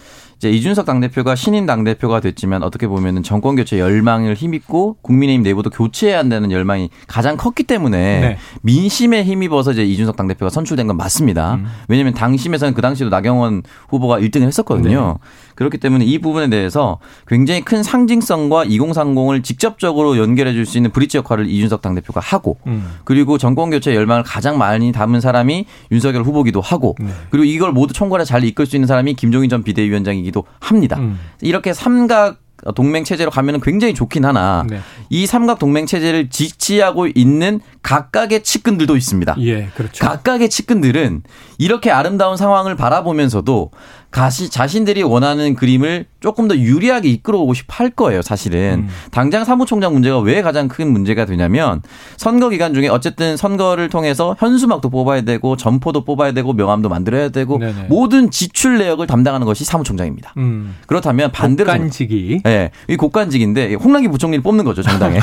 이제 0.46 0.52
이준석 0.52 0.86
당대표가 0.86 1.36
신인 1.36 1.66
당대표가 1.66 2.20
됐지만 2.20 2.62
어떻게 2.62 2.88
보면은 2.88 3.24
정권 3.24 3.56
교체 3.56 3.80
열망을 3.80 4.36
힘입고 4.36 4.98
국민의힘 5.02 5.42
내부도 5.42 5.72
교체해야 5.72 6.20
한다는 6.20 6.52
열망이 6.52 6.90
가장 7.08 7.36
컸기 7.36 7.64
때문에 7.64 8.20
네. 8.20 8.38
민심에 8.62 9.24
힘입어서 9.24 9.72
이제 9.72 9.84
이준석 9.84 10.16
당대표가 10.16 10.52
선출된 10.52 10.86
건 10.86 10.98
맞습니다. 10.98 11.56
음. 11.56 11.66
왜냐하면 11.88 12.14
당심에서는 12.14 12.76
그 12.76 12.82
당시도 12.82 13.10
나경원 13.10 13.64
후보가 13.90 14.20
1등을 14.20 14.44
했었거든요. 14.44 15.18
네. 15.20 15.30
그렇기 15.56 15.78
때문에 15.78 16.06
이 16.06 16.20
부분에 16.20 16.50
대해서 16.50 17.00
굉장히 17.28 17.62
큰 17.62 17.82
상징성과 17.82 18.66
2030을 18.66 19.44
직접적으로 19.44 20.18
연결해 20.18 20.54
줄 20.54 20.66
수 20.66 20.78
있는 20.78 20.90
브릿지 20.92 21.18
역할을 21.18 21.48
이준석 21.48 21.82
당대표가 21.82 22.20
하고 22.20 22.58
음. 22.66 22.88
그리고 23.04 23.38
정권 23.38 23.70
교체 23.70 23.94
열망을 23.94 24.24
가장 24.24 24.58
많이 24.58 24.92
담은 24.92 25.22
사람이 25.22 25.66
윤석열 25.92 26.24
후보기도 26.24 26.60
하고 26.60 26.96
네. 27.00 27.08
그리고 27.30 27.46
이걸 27.46 27.72
모두 27.72 27.94
총괄에 27.94 28.26
잘 28.26 28.44
이끌 28.44 28.66
수 28.66 28.76
있는 28.76 28.88
사람이 28.88 29.14
김종인 29.14 29.50
전 29.50 29.64
비대위원장이기도 29.64 30.35
합니다. 30.60 30.98
음. 31.00 31.20
이렇게 31.42 31.74
삼각 31.74 32.40
동맹 32.74 33.04
체제로 33.04 33.30
가면은 33.30 33.60
굉장히 33.60 33.94
좋긴 33.94 34.26
하나 34.26 34.66
네. 34.68 34.80
이 35.10 35.28
삼각 35.28 35.60
동맹 35.60 35.86
체제를 35.86 36.30
지지하고 36.30 37.08
있는 37.08 37.60
각각의 37.84 38.44
측근들도 38.44 38.96
있습니다. 38.96 39.36
예, 39.40 39.68
그렇죠. 39.76 40.04
각각의 40.06 40.50
측근들은 40.50 41.24
이렇게 41.58 41.92
아름다운 41.92 42.38
상황을 42.38 42.76
바라보면서도 42.76 43.72
가시 44.10 44.50
자신들이 44.50 45.04
원하는 45.04 45.56
그림을 45.56 46.06
조금 46.26 46.48
더 46.48 46.58
유리하게 46.58 47.08
이끌어오고 47.10 47.54
싶어 47.54 47.76
할 47.76 47.92
거예요, 47.92 48.24
사실은. 48.24 48.88
음. 48.88 48.88
당장 49.12 49.46
사무총장 49.46 49.94
문제가 49.94 50.18
왜 50.18 50.42
가장 50.42 50.68
큰 50.68 50.92
문제가 50.92 51.24
되냐면 51.26 51.84
선거 52.18 52.50
기간 52.50 52.74
중에 52.74 52.88
어쨌든 52.88 53.38
선거를 53.38 53.90
통해서 53.90 54.36
현수막도 54.40 54.90
뽑아야 54.90 55.22
되고 55.22 55.56
점포도 55.56 56.04
뽑아야 56.04 56.32
되고 56.32 56.52
명함도 56.54 56.90
만들어야 56.90 57.30
되고 57.30 57.60
네네. 57.60 57.84
모든 57.90 58.32
지출 58.32 58.80
내역을 58.80 59.06
담당하는 59.06 59.46
것이 59.46 59.66
사무총장입니다. 59.66 60.34
음. 60.38 60.78
그렇다면 60.88 61.32
반대로 61.32 61.70
간직이 61.70 62.42
예, 62.48 62.72
이 62.90 62.96
곡간직인데 62.96 63.76
홍남기 63.76 64.08
부총리를 64.08 64.42
뽑는 64.42 64.66
거죠, 64.66 64.82
정당에. 64.82 65.20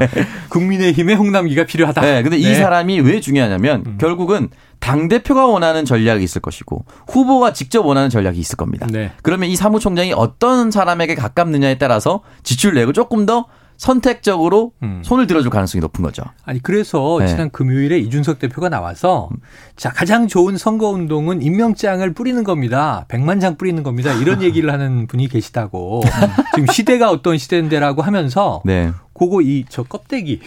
국민의힘의 0.48 1.16
홍남기가 1.16 1.66
필요하다. 1.66 2.00
네, 2.00 2.22
근데 2.22 2.38
이 2.38 2.44
네. 2.44 2.54
사람이 2.54 3.00
왜 3.00 3.20
중요하냐면 3.20 3.82
음. 3.86 3.98
결국은 4.00 4.48
당 4.78 5.08
대표가 5.08 5.46
원하는 5.46 5.84
전략이 5.84 6.22
있을 6.22 6.40
것이고 6.40 6.84
후보가 7.08 7.52
직접 7.52 7.84
원하는 7.84 8.08
전략이 8.08 8.38
있을 8.38 8.56
겁니다. 8.56 8.86
네. 8.88 9.10
그러면 9.22 9.48
이 9.48 9.56
사무총장이 9.56 10.12
어떤 10.12 10.45
사람에게 10.70 11.14
가깝느냐에 11.14 11.78
따라서 11.78 12.22
지출 12.42 12.74
내역을 12.74 12.92
조금 12.92 13.26
더 13.26 13.46
선택적으로 13.76 14.72
음. 14.82 15.02
손을 15.04 15.26
들어줄 15.26 15.50
가능성이 15.50 15.80
높은 15.80 16.02
거죠. 16.02 16.22
아니 16.44 16.62
그래서 16.62 17.18
네. 17.20 17.26
지난 17.26 17.50
금요일에 17.50 17.98
이준석 17.98 18.38
대표가 18.38 18.68
나와서 18.68 19.28
자 19.76 19.90
가장 19.90 20.28
좋은 20.28 20.56
선거 20.56 20.88
운동은 20.88 21.42
임명장을 21.42 22.10
뿌리는 22.14 22.42
겁니다. 22.42 23.04
백만 23.08 23.38
장 23.40 23.56
뿌리는 23.56 23.82
겁니다. 23.82 24.12
이런 24.14 24.40
얘기를 24.42 24.72
하는 24.72 25.06
분이 25.06 25.28
계시다고 25.28 26.02
지금 26.54 26.66
시대가 26.72 27.10
어떤 27.10 27.36
시대인데라고 27.36 28.02
하면서 28.02 28.62
네. 28.64 28.92
그거 29.18 29.40
이 29.40 29.64
저 29.68 29.82
껍데기 29.82 30.40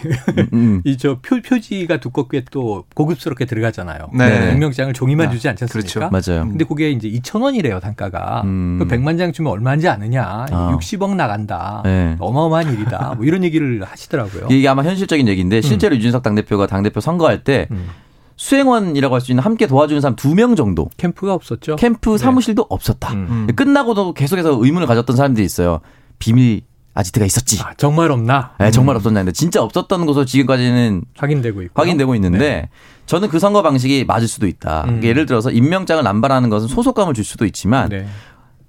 음. 0.52 0.80
이저 0.86 1.18
표지가 1.20 1.98
두껍게 1.98 2.44
또 2.50 2.84
고급스럽게 2.94 3.44
들어가잖아요. 3.46 4.10
네. 4.14 4.52
임명장을 4.52 4.92
종이만 4.94 5.28
아, 5.28 5.30
주지 5.30 5.48
않지 5.48 5.64
않습니까? 5.64 6.10
그렇죠. 6.10 6.32
맞아요. 6.32 6.46
근데 6.48 6.64
그게 6.64 6.90
이제 6.90 7.08
2,000원이래요, 7.10 7.80
단가가. 7.80 8.42
음. 8.44 8.78
그 8.78 8.86
100만 8.86 9.18
장 9.18 9.32
주면 9.32 9.52
얼마인지 9.52 9.88
아느냐. 9.88 10.46
아. 10.50 10.76
60억 10.78 11.14
나간다. 11.16 11.82
네. 11.84 12.16
어마어마한 12.20 12.72
일이다. 12.74 13.14
뭐 13.16 13.24
이런 13.26 13.42
얘기를 13.44 13.82
하시더라고요. 13.84 14.46
이게 14.50 14.68
아마 14.68 14.82
현실적인 14.84 15.26
얘기인데 15.28 15.60
실제로 15.60 15.94
이준석 15.96 16.22
당 16.22 16.34
대표가 16.34 16.66
당 16.66 16.82
대표 16.82 17.00
선거할 17.00 17.42
때 17.44 17.66
음. 17.72 17.88
수행원이라고 18.36 19.14
할 19.14 19.20
수 19.20 19.32
있는 19.32 19.42
함께 19.44 19.66
도와주는 19.66 20.00
사람 20.00 20.16
두 20.16 20.34
명 20.34 20.56
정도 20.56 20.88
캠프가 20.96 21.34
없었죠. 21.34 21.76
캠프 21.76 22.10
네. 22.12 22.18
사무실도 22.18 22.66
없었다. 22.70 23.12
음. 23.12 23.46
음. 23.48 23.54
끝나고도 23.54 24.14
계속해서 24.14 24.58
의문을 24.64 24.86
가졌던 24.86 25.16
사람들이 25.16 25.44
있어요. 25.44 25.80
비밀 26.18 26.62
아지트가 26.94 27.24
있었지. 27.24 27.60
아, 27.62 27.72
정말 27.76 28.10
없나? 28.10 28.52
네, 28.58 28.70
정말 28.70 28.96
없었나 28.96 29.20
했는데 29.20 29.34
진짜 29.36 29.62
없었던 29.62 30.06
것으로 30.06 30.24
지금까지는 30.24 31.02
확인되고 31.16 31.62
있고. 31.62 31.80
확인되고 31.80 32.14
있는데 32.16 32.68
저는 33.06 33.28
그 33.28 33.38
선거 33.38 33.62
방식이 33.62 34.04
맞을 34.04 34.26
수도 34.28 34.46
있다. 34.46 34.84
네. 34.86 34.92
음. 34.92 35.00
예를 35.04 35.26
들어서 35.26 35.50
임명장을 35.50 36.02
남발하는 36.02 36.48
것은 36.50 36.68
소속감을 36.68 37.14
줄 37.14 37.24
수도 37.24 37.44
있지만 37.46 37.88
네. 37.90 38.06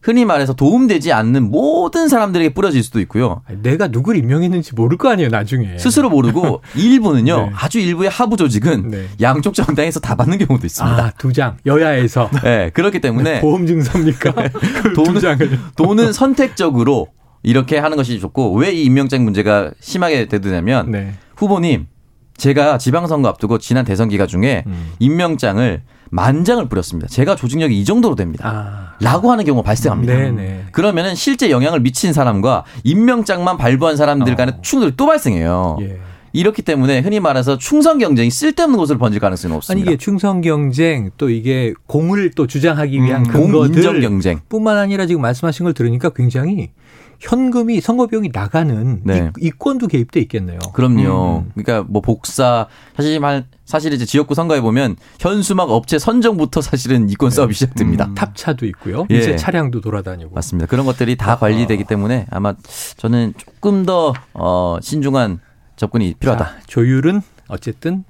흔히 0.04 0.26
말해서 0.26 0.54
도움되지 0.54 1.14
않는 1.14 1.52
모든 1.52 2.08
사람들에게 2.10 2.56
뿌려질 2.56 2.82
수도 2.84 3.00
있고요. 3.02 3.44
내가 3.62 3.88
누굴 3.88 4.18
임명했는지 4.18 4.74
모를 4.74 4.98
거 4.98 5.10
아니에요, 5.12 5.30
나중에. 5.30 5.78
스스로 5.78 6.10
모르고 6.10 6.62
일부는요. 6.76 7.38
네. 7.38 7.52
아주 7.56 7.80
일부의 7.80 8.10
하부 8.10 8.36
조직은 8.38 8.90
네. 8.90 9.06
양쪽 9.22 9.54
정당에서 9.54 10.00
다 10.00 10.16
받는 10.16 10.40
경우도 10.40 10.66
있습니다. 10.66 11.04
아, 11.06 11.12
두 11.20 11.32
장. 11.34 11.58
여야에서. 11.68 12.32
네, 12.44 12.72
그렇기 12.72 13.00
때문에 13.00 13.42
보험 13.42 13.68
증서입니까? 13.68 14.32
그두 14.84 15.04
돈은- 15.04 15.22
장을. 15.22 15.60
돈은 15.76 16.14
선택적으로 16.14 17.08
이렇게 17.44 17.78
하는 17.78 17.98
것이 17.98 18.20
좋고 18.20 18.54
왜 18.56 18.72
이 18.72 18.84
임명장 18.84 19.24
문제가 19.24 19.72
심하게 19.80 20.28
되느냐면 20.28 20.92
네. 20.92 21.14
후보님 21.36 21.88
제가 22.38 22.78
지방선거 22.78 23.28
앞두고 23.30 23.58
지난 23.58 23.84
대선 23.86 24.10
기간 24.10 24.28
중에 24.28 24.64
음. 24.68 24.92
임명장을 25.00 25.82
만 26.10 26.44
장을 26.44 26.68
뿌렸습니다. 26.68 27.08
제가 27.08 27.36
조직력이 27.36 27.80
이 27.80 27.86
정도로 27.86 28.16
됩니다. 28.16 28.44
아. 28.48 28.96
라고 29.04 29.32
하는 29.32 29.46
경우가 29.46 29.66
발생합니다. 29.66 30.14
네네. 30.14 30.66
그러면은 30.72 31.16
실제 31.16 31.50
영향을 31.50 31.80
미친 31.80 32.12
사람과 32.14 32.66
임명장만 32.84 33.58
발부한 33.58 33.96
사람들 33.96 34.36
간의 34.36 34.56
어. 34.58 34.62
충돌이 34.62 34.94
또 34.98 35.06
발생해요. 35.06 35.78
예. 35.82 36.00
이렇기 36.34 36.62
때문에 36.62 37.00
흔히 37.02 37.20
말해서 37.20 37.58
충성 37.58 37.98
경쟁이 37.98 38.30
쓸데없는 38.30 38.78
곳을 38.78 38.98
번질 38.98 39.20
가능성이 39.20 39.52
아니 39.52 39.58
없습니다. 39.58 39.90
이게 39.92 39.98
충성 39.98 40.40
경쟁 40.42 41.12
또 41.18 41.30
이게 41.30 41.74
공을 41.88 42.32
또 42.36 42.48
주장하기 42.48 43.02
위한 43.04 43.26
음, 43.26 43.32
공 43.32 43.52
근거들 43.52 43.76
인정 43.78 44.00
경쟁. 44.00 44.40
뿐만 44.48 44.78
아니라 44.78 45.06
지금 45.06 45.22
말씀하신 45.22 45.66
걸 45.66 45.74
들으니까 45.74 46.10
굉장히 46.12 46.72
현금이 47.22 47.82
선거 47.82 48.08
비용이 48.08 48.32
나가는 48.34 49.02
네. 49.04 49.32
이, 49.40 49.48
이권도 49.48 49.88
개입돼 49.88 50.20
있겠네요. 50.22 50.60
그럼요. 50.74 51.46
음. 51.46 51.52
그러니까 51.54 51.88
뭐 51.88 52.02
복사 52.02 52.68
사실 52.96 53.20
말 53.20 53.46
사실 53.64 53.94
이제 53.94 54.06
지역구 54.06 54.34
선거에 54.34 54.60
보면 54.60 54.96
현수막 55.20 55.70
업체 55.70 56.00
선정부터 56.00 56.62
사실은 56.62 57.10
이권 57.10 57.30
싸움이 57.30 57.54
시작됩니다. 57.54 58.06
음. 58.06 58.16
탑차도 58.16 58.66
있고요. 58.68 59.06
예. 59.12 59.20
이제 59.20 59.36
차량도 59.36 59.82
돌아다니고. 59.82 60.34
맞습니다. 60.34 60.68
그런 60.68 60.86
것들이 60.86 61.16
다 61.16 61.38
관리되기 61.38 61.84
때문에 61.84 62.26
아마 62.32 62.56
저는 62.98 63.34
조금 63.38 63.86
더 63.86 64.14
어, 64.34 64.78
신중한 64.82 65.40
접근이 65.76 66.16
필요하다. 66.20 66.46
자, 66.46 66.60
조율은 66.68 67.22
어쨌든 67.48 68.04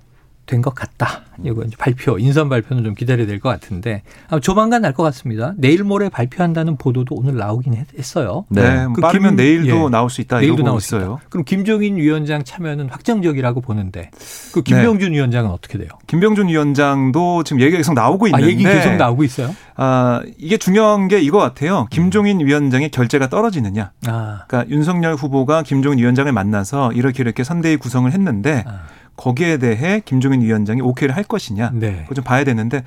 된 0.52 0.62
것 0.62 0.76
같다. 0.76 1.22
이거 1.44 1.64
이제 1.64 1.76
발표, 1.80 2.20
인선 2.20 2.50
발표는 2.50 2.84
좀 2.84 2.94
기다려야 2.94 3.26
될 3.26 3.40
것 3.40 3.50
같은데 3.50 4.04
아마 4.30 4.40
조만간 4.42 4.82
날 4.84 4.94
것 4.94 5.02
같습니다. 5.04 5.54
내일 5.58 5.84
모레 5.84 6.10
발표한다는 6.10 6.76
보도도 6.78 7.16
오늘 7.16 7.38
나오긴 7.38 7.74
했- 7.74 7.88
했어요. 7.98 8.46
네, 8.50 8.86
그 8.94 9.00
빠르면 9.02 9.32
김- 9.32 9.36
내일도 9.38 9.86
예. 9.86 9.90
나올 9.90 10.10
수 10.10 10.20
있다 10.22 10.40
내일도 10.42 10.62
나올 10.64 10.82
수 10.82 10.96
있어요. 10.98 11.18
있다. 11.20 11.28
그럼 11.30 11.46
김종인 11.46 11.96
위원장 11.98 12.44
참여는 12.44 12.90
확정적이라고 12.90 13.62
보는데 13.62 14.02
네. 14.02 14.52
그 14.54 14.62
김병준 14.62 15.14
위원장은 15.14 15.50
어떻게 15.50 15.78
돼요? 15.78 15.88
김병준 16.08 16.50
위원장도 16.50 17.44
지금 17.44 17.62
얘기가 17.62 17.78
계속 17.78 17.94
나오고 17.94 18.26
아, 18.26 18.30
있는데 18.30 18.48
얘기 18.48 18.64
계속 18.64 18.96
나오고 18.98 19.24
있어요? 19.24 19.56
아, 19.78 20.22
이게 20.38 20.58
중요한 20.58 21.08
게 21.08 21.20
이거 21.22 21.38
같아요. 21.40 21.88
김종인 21.90 22.40
위원장의 22.46 22.90
결재가 22.92 23.30
떨어지느냐. 23.30 23.92
아, 24.08 24.44
그러니까 24.48 24.70
윤석열 24.70 25.16
후보가 25.16 25.64
김종인 25.64 26.00
위원장을 26.00 26.32
만나서 26.32 26.92
이렇게 26.92 27.24
이렇게 27.24 27.44
선대위 27.44 27.78
구성을 27.78 28.12
했는데 28.12 28.64
아. 28.68 28.82
거기에 29.22 29.58
대해 29.58 30.02
김종인 30.04 30.42
위원장이 30.42 30.82
오케이를 30.82 31.16
할 31.16 31.24
것이냐. 31.24 31.72
네. 31.76 32.02
그거 32.04 32.16
좀 32.16 32.24
봐야 32.24 32.44
되는데 32.44 32.84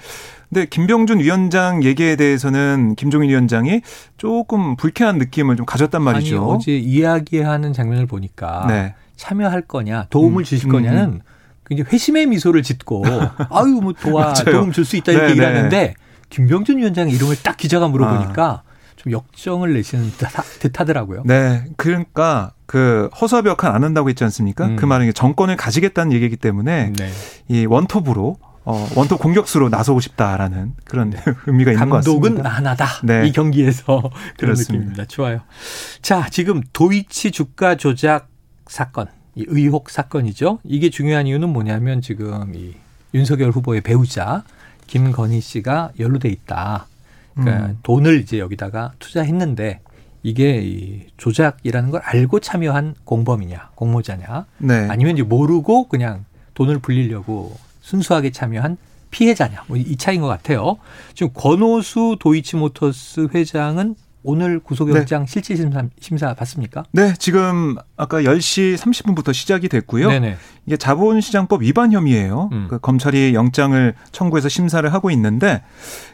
근데 0.49 0.66
김병준 0.66 1.20
위원장 1.20 1.85
얘기에 1.85 2.16
대해서는 2.16 2.97
김종인 2.97 3.31
위원장이 3.31 3.83
조금 4.16 4.75
불쾌한 4.75 5.18
느낌을 5.18 5.55
좀 5.57 5.64
가졌단 5.64 6.01
아니 6.01 6.12
말이죠. 6.12 6.44
어제 6.44 6.77
이야기하는 6.77 7.73
장면을 7.73 8.07
보니까 8.07 8.66
네. 8.68 8.94
참여할 9.14 9.62
거냐, 9.62 10.07
도움을 10.11 10.42
음, 10.42 10.44
주실 10.44 10.68
음, 10.68 10.73
거냐는 10.73 11.20
굉장히 11.66 11.88
회심의 11.92 12.27
미소를 12.27 12.64
짓고 12.64 13.05
아유 13.51 13.79
뭐 13.81 13.92
도와. 13.92 14.35
도움 14.35 14.73
줄 14.73 14.85
수 14.85 14.97
있다 14.97 15.12
이렇게 15.12 15.27
네, 15.27 15.31
얘기를 15.31 15.49
네. 15.49 15.57
하는데 15.57 15.94
김병준 16.31 16.79
위원장의 16.79 17.14
이름을 17.14 17.37
딱 17.44 17.57
기자가 17.57 17.87
물어보니까 17.87 18.62
좀 19.04 19.12
역정을 19.12 19.74
내시는 19.74 20.10
듯하- 20.12 20.42
듯하더라고요. 20.60 21.22
네. 21.26 21.64
그러니까 21.76 22.52
그 22.66 23.08
허수아비역한 23.20 23.74
안 23.74 23.84
한다고 23.84 24.08
했지 24.08 24.24
않습니까? 24.24 24.66
음. 24.66 24.76
그 24.76 24.86
말은 24.86 25.12
정권을 25.12 25.56
가지겠다는 25.56 26.12
얘기겠기 26.12 26.36
때문에 26.36 26.92
네. 26.96 27.10
이 27.48 27.66
원톱으로 27.66 28.36
어, 28.66 28.88
원톱 28.96 29.20
공격수로 29.20 29.68
나서고 29.68 30.00
싶다라는 30.00 30.72
그런 30.84 31.12
의미가 31.46 31.72
있는 31.72 31.90
것 31.90 31.96
감독은 31.96 32.20
같습니다. 32.22 32.48
하나다. 32.48 32.86
네. 33.04 33.28
이 33.28 33.32
경기에서 33.32 33.84
그런 34.38 34.54
그렇습니다. 34.54 34.72
느낌입니다. 34.72 35.04
좋아요. 35.04 35.40
자, 36.00 36.26
지금 36.30 36.62
도이치 36.72 37.30
주가 37.30 37.74
조작 37.76 38.28
사건, 38.66 39.08
이 39.34 39.44
의혹 39.48 39.90
사건이죠. 39.90 40.60
이게 40.64 40.88
중요한 40.88 41.26
이유는 41.26 41.50
뭐냐면 41.50 42.00
지금 42.00 42.54
이 42.54 42.72
윤석열 43.12 43.50
후보의 43.50 43.82
배우자 43.82 44.44
김건희 44.86 45.42
씨가 45.42 45.90
연루돼 46.00 46.30
있다. 46.30 46.86
그러니까 47.35 47.66
음. 47.66 47.79
돈을 47.83 48.20
이제 48.20 48.38
여기다가 48.38 48.92
투자했는데 48.99 49.81
이게 50.23 50.61
이 50.62 51.07
조작이라는 51.16 51.90
걸 51.90 52.01
알고 52.03 52.40
참여한 52.40 52.94
공범이냐, 53.05 53.70
공모자냐, 53.75 54.47
네. 54.59 54.87
아니면 54.88 55.14
이제 55.14 55.23
모르고 55.23 55.88
그냥 55.88 56.25
돈을 56.55 56.79
불리려고 56.79 57.55
순수하게 57.83 58.31
참여한 58.31 58.77
피해자냐, 59.11 59.64
뭐 59.66 59.77
이 59.77 59.97
차이인 59.97 60.23
것 60.23 60.29
같아요. 60.29 60.79
지금 61.14 61.33
권오수 61.35 62.16
도이치모터스 62.20 63.29
회장은 63.35 63.94
오늘 64.24 64.58
구속영장 64.58 65.26
실질 65.26 65.56
심사, 65.56 65.84
심사 66.00 66.34
받습니까? 66.34 66.82
네, 66.92 67.12
지금 67.18 67.76
아까 67.96 68.22
10시 68.22 68.76
30분부터 68.76 69.34
시작이 69.34 69.68
됐고요. 69.68 70.08
네네. 70.08 70.37
이게 70.66 70.76
자본시장법 70.78 71.62
위반 71.62 71.92
혐의예요. 71.92 72.48
음. 72.52 72.66
그 72.70 72.78
검찰이 72.78 73.34
영장을 73.34 73.94
청구해서 74.12 74.48
심사를 74.48 74.90
하고 74.92 75.10
있는데, 75.10 75.62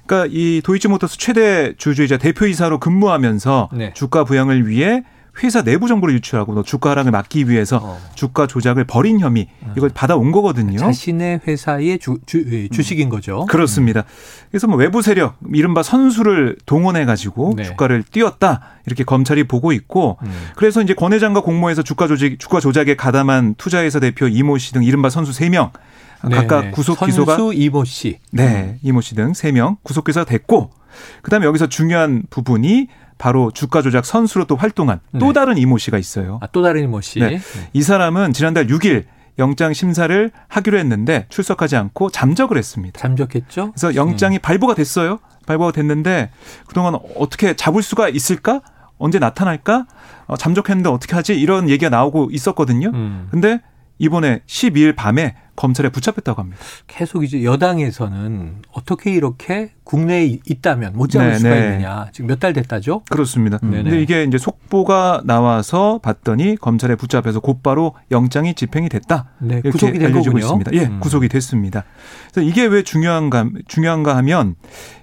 그러니까 0.07 0.29
이 0.33 0.61
도이치모터스 0.65 1.19
최대 1.19 1.73
주주이자 1.77 2.19
대표이사로 2.19 2.81
근무하면서 2.81 3.71
네. 3.75 3.93
주가 3.95 4.25
부양을 4.25 4.67
위해 4.69 5.05
회사 5.43 5.63
내부 5.63 5.89
정보를 5.89 6.15
유출하고 6.17 6.55
또 6.55 6.63
주가 6.63 6.91
하락을 6.91 7.11
막기 7.13 7.49
위해서 7.49 7.79
어. 7.83 7.99
주가 8.15 8.47
조작을 8.47 8.85
벌인 8.85 9.21
혐의 9.21 9.49
이걸 9.77 9.91
받아온 9.91 10.33
거거든요. 10.33 10.79
자신의 10.79 11.41
회사의 11.47 11.99
주, 11.99 12.19
주, 12.27 12.45
예, 12.53 12.69
주식인 12.69 13.09
거죠. 13.09 13.47
그렇습니다. 13.47 14.05
그래서 14.51 14.67
뭐 14.67 14.77
외부 14.77 15.03
세력, 15.03 15.37
이른바 15.53 15.83
선수를 15.83 16.57
동원해 16.67 17.05
가지고 17.05 17.55
네. 17.57 17.63
주가를 17.65 18.03
띄웠다 18.03 18.61
이렇게 18.87 19.05
검찰이 19.05 19.45
보고 19.45 19.73
있고, 19.73 20.19
음. 20.23 20.31
그래서 20.57 20.83
이제 20.83 20.95
권 20.95 21.13
회장과 21.13 21.43
공모해서 21.43 21.83
주가 21.83 22.07
조직, 22.07 22.39
주가 22.39 22.61
조작에 22.61 22.97
가담한 22.97 23.55
투자회사 23.57 24.01
대표 24.01 24.27
이모 24.29 24.59
씨 24.59 24.73
등 24.73 24.85
이른바 24.85 25.11
선수 25.11 25.33
3명 25.33 25.71
각각 26.23 26.61
네네. 26.61 26.71
구속 26.73 27.01
기소가 27.01 27.37
선수 27.37 27.55
이모 27.55 27.85
씨. 27.85 28.19
네 28.31 28.79
이모 28.83 29.01
씨 29.01 29.15
등 29.15 29.33
3명 29.33 29.77
구속 29.83 30.05
기소가 30.05 30.25
됐고, 30.25 30.71
그다음에 31.23 31.47
여기서 31.47 31.69
중요한 31.69 32.25
부분이 32.31 32.89
바로 33.21 33.51
주가 33.51 33.83
조작 33.83 34.07
선수로 34.07 34.47
또 34.47 34.57
활동한 34.57 34.99
또 35.19 35.27
네. 35.27 35.33
다른 35.35 35.59
이모 35.59 35.77
씨가 35.77 35.99
있어요. 35.99 36.39
아, 36.41 36.47
또 36.47 36.63
다른 36.63 36.85
이모 36.85 37.03
씨. 37.03 37.21
네. 37.21 37.39
이 37.75 37.83
사람은 37.83 38.33
지난달 38.33 38.67
6일 38.67 39.05
영장 39.39 39.75
심사를 39.75 40.31
하기로 40.49 40.79
했는데 40.79 41.27
출석하지 41.29 41.77
않고 41.77 42.11
잠적을 42.11 42.57
했습니다. 42.57 42.99
잠적했죠? 42.99 43.73
그래서 43.73 43.95
영장이 43.95 44.39
발부가 44.39 44.75
됐어요. 44.75 45.19
발부가 45.47 45.71
됐는데 45.71 46.31
그동안 46.67 46.99
어떻게 47.17 47.55
잡을 47.55 47.83
수가 47.83 48.09
있을까? 48.09 48.63
언제 48.97 49.19
나타날까? 49.19 49.87
어, 50.27 50.37
잠적했는데 50.39 50.89
어떻게 50.89 51.15
하지? 51.15 51.39
이런 51.39 51.69
얘기가 51.69 51.91
나오고 51.91 52.31
있었거든요. 52.33 52.91
음. 52.95 53.29
근데 53.31 53.61
이번에 53.99 54.41
12일 54.47 54.97
밤에 54.97 55.37
검찰에 55.61 55.91
붙잡혔다고 55.91 56.41
합니다. 56.41 56.59
계속 56.87 57.23
이제 57.23 57.45
여당에서는 57.45 58.63
어떻게 58.73 59.13
이렇게 59.13 59.73
국내에 59.85 60.39
있다면 60.47 60.95
못 60.95 61.11
잡을 61.11 61.31
네, 61.33 61.39
수가 61.39 61.51
네. 61.51 61.67
있느냐. 61.67 62.07
지금 62.13 62.29
몇 62.29 62.41
달 62.41 62.55
됐다죠? 62.55 63.03
그렇습니다. 63.11 63.59
음. 63.63 63.71
네네. 63.71 63.83
근데 63.83 64.01
이게 64.03 64.25
이제 64.25 64.39
속보가 64.39 65.23
나와서 65.25 65.99
봤더니 66.03 66.57
검찰에 66.57 66.95
붙잡혀서 66.95 67.41
곧바로 67.41 67.95
영장이 68.11 68.55
집행이 68.55 68.89
됐다. 68.89 69.33
네, 69.41 69.55
이렇게 69.57 69.71
구속이 69.71 69.99
된 69.99 70.07
알려지고 70.13 70.37
거군요. 70.39 70.45
있습니다. 70.47 70.71
예, 70.73 70.87
음. 70.87 71.01
구속이 71.01 71.29
됐습니다. 71.29 71.85
그래서 72.33 72.49
이게 72.49 72.65
왜 72.65 72.83
중요한가 72.83 73.47
중요한가 73.69 74.17
하면 74.17 74.55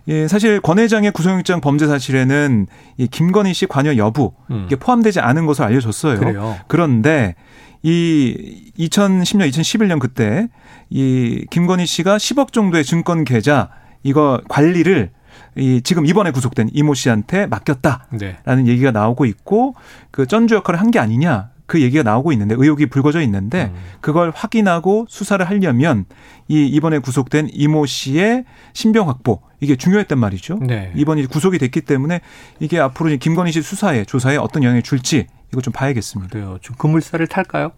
예, 0.07 0.27
사실 0.27 0.59
권 0.61 0.79
회장의 0.79 1.11
구속영장 1.11 1.61
범죄 1.61 1.85
사실에는 1.85 2.65
이 2.97 3.07
김건희 3.07 3.53
씨 3.53 3.67
관여 3.67 3.97
여부 3.97 4.33
음. 4.49 4.63
이게 4.65 4.75
포함되지 4.77 5.19
않은 5.19 5.45
것으로 5.45 5.67
알려졌어요. 5.67 6.17
그래요. 6.19 6.57
그런데 6.67 7.35
이 7.83 8.71
2010년, 8.79 9.47
2011년 9.49 9.99
그때 9.99 10.46
이 10.89 11.45
김건희 11.49 11.85
씨가 11.85 12.17
10억 12.17 12.51
정도의 12.53 12.83
증권 12.83 13.23
계좌 13.23 13.69
이거 14.03 14.41
관리를 14.47 15.11
이 15.55 15.81
지금 15.83 16.05
이번에 16.05 16.31
구속된 16.31 16.69
이모 16.73 16.93
씨한테 16.93 17.47
맡겼다. 17.47 18.07
네. 18.11 18.37
라는 18.45 18.67
얘기가 18.67 18.91
나오고 18.91 19.25
있고 19.25 19.75
그 20.11 20.25
전주 20.27 20.55
역할을 20.55 20.79
한 20.79 20.91
게 20.91 20.99
아니냐 20.99 21.49
그 21.67 21.81
얘기가 21.81 22.01
나오고 22.01 22.31
있는데 22.31 22.55
의혹이 22.57 22.85
불거져 22.85 23.21
있는데 23.21 23.65
음. 23.65 23.75
그걸 23.99 24.31
확인하고 24.33 25.05
수사를 25.09 25.45
하려면 25.47 26.05
이 26.47 26.65
이번에 26.65 26.99
구속된 26.99 27.49
이모 27.51 27.85
씨의 27.85 28.45
신병 28.73 29.09
확보 29.09 29.41
이게 29.59 29.75
중요했단 29.75 30.17
말이죠. 30.17 30.59
네. 30.61 30.91
이번이 30.95 31.25
구속이 31.25 31.57
됐기 31.59 31.81
때문에 31.81 32.21
이게 32.59 32.79
앞으로 32.79 33.15
김건희 33.17 33.51
씨 33.51 33.61
수사에 33.61 34.05
조사에 34.05 34.37
어떤 34.37 34.63
영향을 34.63 34.81
줄지 34.81 35.27
이거 35.51 35.61
좀 35.61 35.73
봐야겠습니다. 35.73 36.31
그래요. 36.31 36.57
좀 36.61 36.75
그물살을 36.77 37.27
탈까요? 37.27 37.71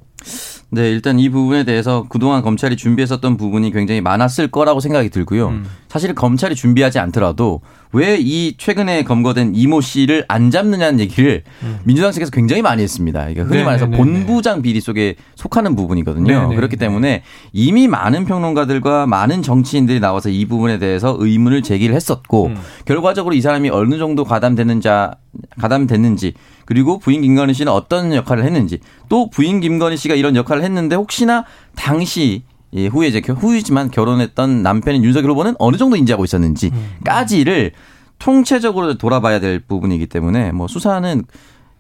네, 0.72 0.92
일단 0.92 1.20
이 1.20 1.30
부분에 1.30 1.64
대해서 1.64 2.06
그동안 2.10 2.44
검찰이 2.44 2.78
준비했었던 2.78 3.38
부분이 3.38 3.72
굉장히 3.72 4.02
많았을 4.02 4.50
거라고 4.50 4.80
생각이 4.80 5.10
들고요. 5.10 5.48
음. 5.50 5.66
사실 5.88 6.14
검찰이 6.14 6.54
준비하지 6.56 7.00
않더라도 7.00 7.62
왜 7.92 8.20
이 8.20 8.56
최근에 8.58 9.04
검거된 9.04 9.54
이모 9.56 9.82
씨를 9.82 10.26
안 10.28 10.52
잡느냐는 10.52 11.00
얘기를 11.00 11.44
민주당 11.84 12.12
측에서 12.12 12.30
굉장히 12.32 12.62
많이 12.62 12.84
했습니다. 12.84 13.30
이게 13.30 13.42
흔히 13.42 13.58
음. 13.58 13.58
네, 13.58 13.64
말해서 13.64 13.86
네, 13.86 13.92
네, 13.92 13.98
본부장 13.98 14.62
비리 14.62 14.80
속에 14.80 15.16
속하는 15.36 15.76
부분이거든요. 15.76 16.42
네, 16.42 16.48
네, 16.50 16.56
그렇기 16.56 16.76
네. 16.76 16.86
때문에 16.86 17.24
이미 17.52 17.88
많은 17.88 18.26
평론가들과 18.26 19.08
많은 19.08 19.42
정치인들이 19.42 20.00
나와서 20.00 20.30
이 20.30 20.46
부분에 20.46 20.78
대해서 20.78 21.16
의문을 21.20 21.64
제기를 21.64 21.96
했었고 21.96 22.48
음. 22.48 22.56
결과적으로 22.86 23.34
이 23.34 23.42
사람이 23.42 23.70
어느 23.70 23.98
정도 23.98 24.24
가담되는 24.24 24.82
자 24.82 25.16
가담됐는지 25.60 26.34
그리고 26.70 27.00
부인 27.00 27.24
김건희 27.24 27.56
씨는 27.56 27.72
어떤 27.72 28.14
역할을 28.14 28.44
했는지 28.46 28.78
또 29.10 29.28
부인 29.32 29.60
김건희 29.60 29.98
씨가 29.98 30.14
이런 30.14 30.36
역할을 30.36 30.64
했는데 30.64 30.96
혹시나 30.96 31.44
당시 31.76 32.44
예, 32.74 32.86
후에 32.86 33.08
이제 33.08 33.22
겨- 33.22 33.34
후이지만 33.34 33.90
결혼했던 33.90 34.62
남편인 34.62 35.04
윤석열 35.04 35.32
후보는 35.32 35.56
어느 35.58 35.78
정도 35.78 35.96
인지하고 35.96 36.24
있었는지까지를 36.26 37.72
통체적으로 38.20 39.00
돌아봐야 39.00 39.40
될 39.40 39.60
부분이기 39.60 40.06
때문에 40.06 40.52
뭐 40.52 40.68
수사는 40.68 41.24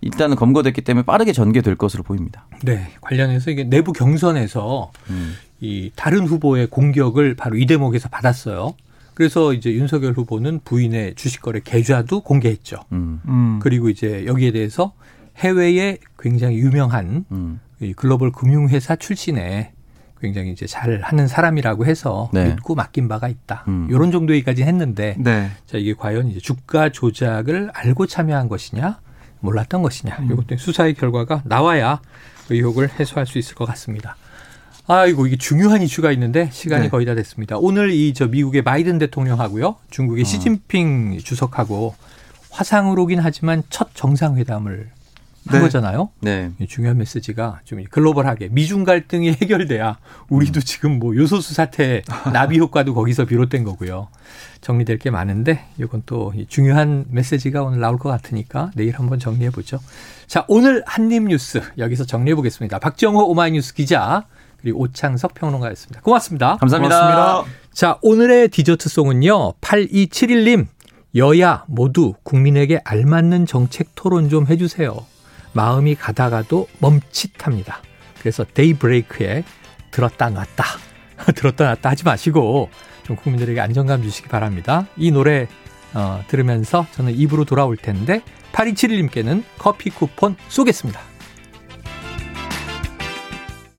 일단은 0.01 0.35
검거됐기 0.35 0.81
때문에 0.81 1.05
빠르게 1.05 1.33
전개될 1.33 1.75
것으로 1.75 2.01
보입니다. 2.01 2.47
네. 2.63 2.87
관련해서 3.01 3.51
이게 3.51 3.65
내부 3.65 3.93
경선에서 3.93 4.91
음. 5.11 5.35
이 5.59 5.91
다른 5.95 6.25
후보의 6.25 6.65
공격을 6.67 7.35
바로 7.35 7.57
이 7.57 7.67
대목에서 7.67 8.09
받았어요. 8.09 8.73
그래서 9.19 9.51
이제 9.51 9.73
윤석열 9.73 10.13
후보는 10.13 10.61
부인의 10.63 11.15
주식거래 11.15 11.59
계좌도 11.65 12.21
공개했죠. 12.21 12.77
음. 12.93 13.19
음. 13.27 13.59
그리고 13.61 13.89
이제 13.89 14.25
여기에 14.25 14.53
대해서 14.53 14.93
해외에 15.35 15.97
굉장히 16.17 16.59
유명한 16.59 17.25
음. 17.29 17.59
이 17.81 17.91
글로벌 17.91 18.31
금융회사 18.31 18.95
출신의 18.95 19.73
굉장히 20.21 20.53
이제 20.53 20.65
잘 20.67 21.01
하는 21.03 21.27
사람이라고 21.27 21.85
해서 21.85 22.29
네. 22.31 22.45
믿고 22.45 22.75
맡긴 22.75 23.09
바가 23.09 23.27
있다. 23.27 23.65
음. 23.67 23.89
이런 23.91 24.09
정도 24.13 24.33
얘기까지 24.35 24.63
했는데 24.63 25.17
네. 25.19 25.49
자 25.65 25.77
이게 25.77 25.93
과연 25.93 26.29
이제 26.29 26.39
주가 26.39 26.87
조작을 26.87 27.71
알고 27.73 28.05
참여한 28.05 28.47
것이냐 28.47 29.01
몰랐던 29.41 29.81
것이냐 29.81 30.15
음. 30.19 30.31
이것도 30.31 30.55
수사의 30.55 30.93
결과가 30.93 31.41
나와야 31.43 31.99
의혹을 32.49 32.97
해소할 32.97 33.25
수 33.25 33.37
있을 33.37 33.55
것 33.55 33.65
같습니다. 33.65 34.15
아이고 34.91 35.27
이게 35.27 35.37
중요한 35.37 35.83
이슈가 35.83 36.11
있는데 36.13 36.49
시간이 36.51 36.85
네. 36.85 36.89
거의 36.89 37.05
다 37.05 37.13
됐습니다. 37.13 37.57
오늘 37.59 37.91
이 37.91 38.11
저 38.15 38.25
미국의 38.27 38.63
바이든 38.63 38.97
대통령하고요, 38.97 39.75
중국의 39.91 40.23
어. 40.23 40.25
시진핑 40.25 41.19
주석하고 41.19 41.93
화상으로긴 42.49 43.19
하지만 43.19 43.61
첫 43.69 43.89
정상회담을 43.93 44.89
한 45.45 45.57
네. 45.57 45.59
거잖아요. 45.61 46.09
네. 46.21 46.49
이 46.59 46.65
중요한 46.65 46.97
메시지가 46.97 47.59
좀 47.65 47.83
글로벌하게 47.89 48.49
미중 48.51 48.83
갈등이 48.83 49.29
해결돼야 49.33 49.99
우리도 50.27 50.59
지금 50.61 50.97
뭐 50.97 51.15
요소수 51.15 51.53
사태 51.53 52.01
나비 52.33 52.57
효과도 52.57 52.95
거기서 52.95 53.25
비롯된 53.25 53.63
거고요. 53.65 54.07
정리될 54.61 54.97
게 54.97 55.11
많은데 55.11 55.65
이건 55.77 56.01
또이 56.07 56.47
중요한 56.47 57.05
메시지가 57.11 57.61
오늘 57.61 57.79
나올 57.79 57.99
것 57.99 58.09
같으니까 58.09 58.71
내일 58.75 58.95
한번 58.95 59.19
정리해 59.19 59.51
보죠. 59.51 59.79
자, 60.25 60.45
오늘 60.47 60.83
한입 60.87 61.23
뉴스 61.27 61.61
여기서 61.77 62.05
정리해 62.05 62.33
보겠습니다. 62.35 62.79
박정호 62.79 63.29
오마이뉴스 63.29 63.75
기자 63.75 64.25
그리고 64.61 64.81
오창석 64.81 65.33
평론가였습니다. 65.33 66.01
고맙습니다. 66.01 66.57
감사합니다. 66.57 66.99
고맙습니다. 66.99 67.59
자, 67.73 67.97
오늘의 68.01 68.49
디저트송은요. 68.49 69.53
8271님. 69.61 70.67
여야 71.15 71.63
모두 71.67 72.13
국민에게 72.23 72.81
알맞는 72.83 73.47
정책 73.47 73.89
토론 73.95 74.29
좀 74.29 74.45
해주세요. 74.47 74.95
마음이 75.53 75.95
가다가도 75.95 76.67
멈칫합니다. 76.79 77.81
그래서 78.19 78.45
데이브레이크에 78.53 79.43
들었다 79.91 80.29
놨다. 80.29 80.65
들었다 81.35 81.65
놨다 81.65 81.89
하지 81.89 82.03
마시고 82.03 82.69
좀 83.03 83.15
국민들에게 83.15 83.59
안정감 83.59 84.03
주시기 84.03 84.27
바랍니다. 84.29 84.85
이 84.97 85.09
노래 85.11 85.47
어, 85.95 86.23
들으면서 86.27 86.85
저는 86.91 87.15
입으로 87.15 87.45
돌아올 87.45 87.75
텐데 87.75 88.21
8271님께는 88.51 89.43
커피 89.57 89.89
쿠폰 89.89 90.35
쏘겠습니다. 90.47 90.99